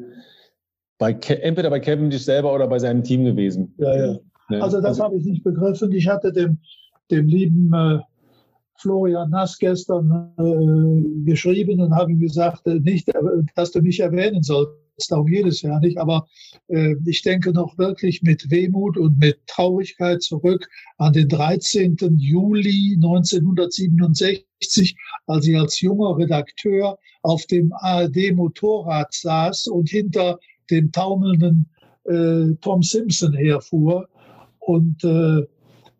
[0.97, 3.73] bei entweder bei Cavendish selber oder bei seinem Team gewesen.
[3.77, 4.19] Ja, ja.
[4.49, 4.61] Ne?
[4.61, 5.91] Also das also, habe ich nicht begriffen.
[5.91, 6.59] Ich hatte dem,
[7.09, 7.99] dem lieben äh,
[8.81, 13.19] Florian Nass gestern äh, geschrieben und habe ihm gesagt, äh, nicht, äh,
[13.55, 14.81] dass du mich erwähnen sollst.
[15.09, 15.97] Darum geht es ja nicht.
[15.97, 16.27] Aber
[16.67, 20.67] äh, ich denke noch wirklich mit Wehmut und mit Traurigkeit zurück
[20.97, 21.97] an den 13.
[22.17, 24.95] Juli 1967,
[25.27, 31.69] als ich als junger Redakteur auf dem ARD-Motorrad saß und hinter dem taumelnden
[32.05, 34.07] äh, Tom Simpson herfuhr.
[34.59, 35.47] Und äh,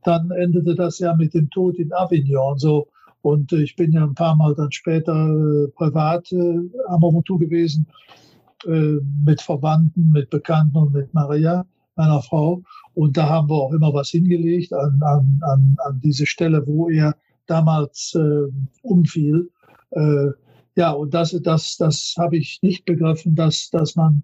[0.03, 2.57] dann endete das ja mit dem Tod in Avignon.
[2.57, 2.87] So.
[3.21, 7.37] Und äh, ich bin ja ein paar Mal dann später äh, privat äh, am Motu
[7.37, 7.87] gewesen,
[8.63, 12.61] mit Verwandten, mit Bekannten und mit Maria, meiner Frau.
[12.93, 16.87] Und da haben wir auch immer was hingelegt an, an, an, an diese Stelle, wo
[16.87, 17.15] er
[17.47, 18.51] damals äh,
[18.83, 19.49] umfiel.
[19.91, 20.27] Äh,
[20.75, 24.23] ja, und das, das, das habe ich nicht begriffen, dass, dass man,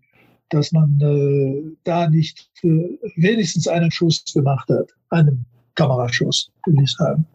[0.50, 2.50] dass man äh, da nicht
[3.16, 5.46] wenigstens einen Schuss gemacht hat, einen
[5.78, 7.26] Kameraschuss, will ich sagen.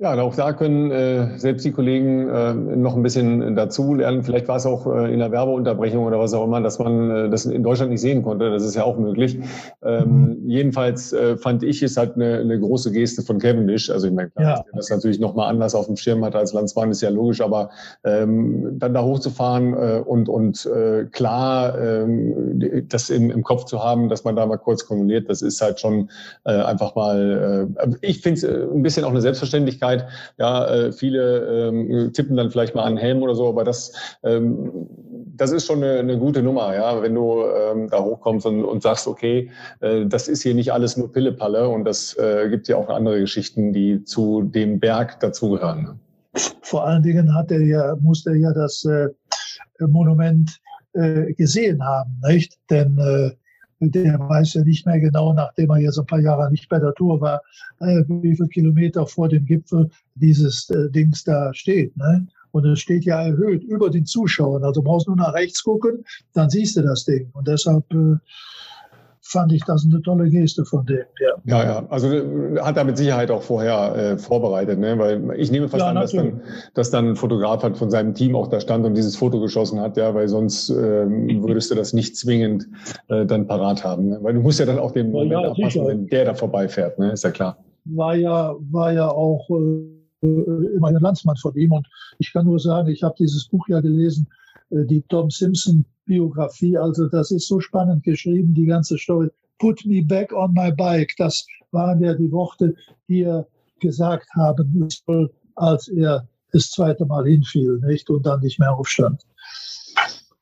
[0.00, 4.22] Ja, auch da können äh, selbst die Kollegen äh, noch ein bisschen dazu lernen.
[4.22, 7.28] Vielleicht war es auch äh, in der Werbeunterbrechung oder was auch immer, dass man äh,
[7.28, 8.48] das in Deutschland nicht sehen konnte.
[8.48, 9.40] Das ist ja auch möglich.
[9.82, 10.48] Ähm, mhm.
[10.48, 13.90] Jedenfalls äh, fand ich es halt eine, eine große Geste von Cavendish.
[13.90, 14.64] Also ich meine, klar, ja.
[14.72, 17.70] dass das natürlich nochmal anders auf dem Schirm hat als Landsmann, ist ja logisch, aber
[18.04, 23.82] ähm, dann da hochzufahren äh, und, und äh, klar äh, das im, im Kopf zu
[23.82, 26.08] haben, dass man da mal kurz kumuliert, das ist halt schon
[26.44, 30.08] äh, einfach mal, äh, ich finde es äh, ein bisschen auch eine Selbstverständlichkeit Möglichkeit.
[30.38, 34.88] Ja, äh, viele ähm, tippen dann vielleicht mal einen Helm oder so, aber das, ähm,
[35.36, 38.82] das ist schon eine, eine gute Nummer, ja, wenn du ähm, da hochkommst und, und
[38.82, 42.76] sagst, okay, äh, das ist hier nicht alles nur Pillepalle und das äh, gibt ja
[42.76, 45.82] auch andere Geschichten, die zu dem Berg dazugehören.
[45.82, 45.98] Ne?
[46.62, 49.08] Vor allen Dingen hat er ja, musste er ja das äh,
[49.80, 50.58] Monument
[50.92, 52.58] äh, gesehen haben, nicht?
[52.70, 52.98] Denn
[53.80, 56.94] der weiß ja nicht mehr genau, nachdem er jetzt ein paar Jahre nicht bei der
[56.94, 57.42] Tour war,
[57.80, 61.96] äh, wie viele Kilometer vor dem Gipfel dieses äh, Dings da steht.
[61.96, 62.26] Ne?
[62.50, 64.64] Und es steht ja erhöht über den Zuschauern.
[64.64, 67.28] Also brauchst nur nach rechts gucken, dann siehst du das Ding.
[67.32, 68.16] Und deshalb äh,
[69.28, 71.04] fand ich das eine tolle Geste von dem.
[71.20, 71.86] Ja, ja, ja.
[71.90, 74.98] also äh, hat er mit Sicherheit auch vorher äh, vorbereitet, ne?
[74.98, 76.40] weil ich nehme fast ja, an, dass dann,
[76.74, 79.80] dass dann ein Fotograf hat von seinem Team auch da stand und dieses Foto geschossen
[79.80, 82.68] hat, ja, weil sonst ähm, würdest du das nicht zwingend
[83.08, 84.18] äh, dann parat haben, ne?
[84.22, 87.12] weil du musst ja dann auch den Moment ja, abpassen, wenn der da vorbeifährt, ne?
[87.12, 87.58] ist ja klar.
[87.84, 90.26] War ja, war ja auch äh,
[90.74, 91.86] immer ein Landsmann von ihm und
[92.18, 94.38] ich kann nur sagen, ich habe dieses Buch ja gelesen, äh,
[94.70, 96.76] die Tom Simpson Biografie.
[96.76, 99.28] Also das ist so spannend geschrieben, die ganze Story.
[99.58, 101.14] Put me back on my bike.
[101.18, 102.74] Das waren ja die Worte,
[103.08, 103.46] die er
[103.80, 108.08] gesagt haben soll, als er das zweite Mal hinfiel, nicht?
[108.10, 109.22] Und dann nicht mehr aufstand.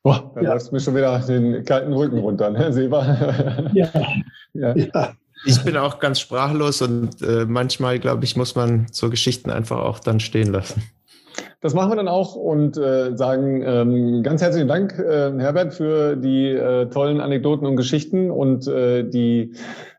[0.03, 0.53] Boah, da ja.
[0.53, 3.71] läuft mir schon wieder den kalten Rücken runter, ne, Seba?
[3.75, 3.91] Ja.
[4.55, 4.77] ja.
[4.77, 5.17] ja.
[5.45, 9.79] Ich bin auch ganz sprachlos und äh, manchmal, glaube ich, muss man so Geschichten einfach
[9.79, 10.83] auch dann stehen lassen.
[11.61, 16.17] Das machen wir dann auch und äh, sagen ähm, ganz herzlichen Dank, äh, Herbert, für
[16.17, 19.55] die äh, tollen Anekdoten und Geschichten und äh, die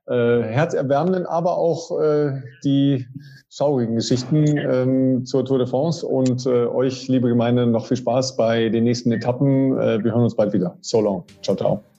[0.08, 3.06] äh, herzerwärmenden, aber auch äh, die
[3.50, 6.06] schaurigen Geschichten ähm, zur Tour de France.
[6.06, 9.78] Und äh, euch, liebe Gemeinde, noch viel Spaß bei den nächsten Etappen.
[9.78, 10.78] Äh, wir hören uns bald wieder.
[10.82, 11.24] So long.
[11.42, 11.97] Ciao, ciao.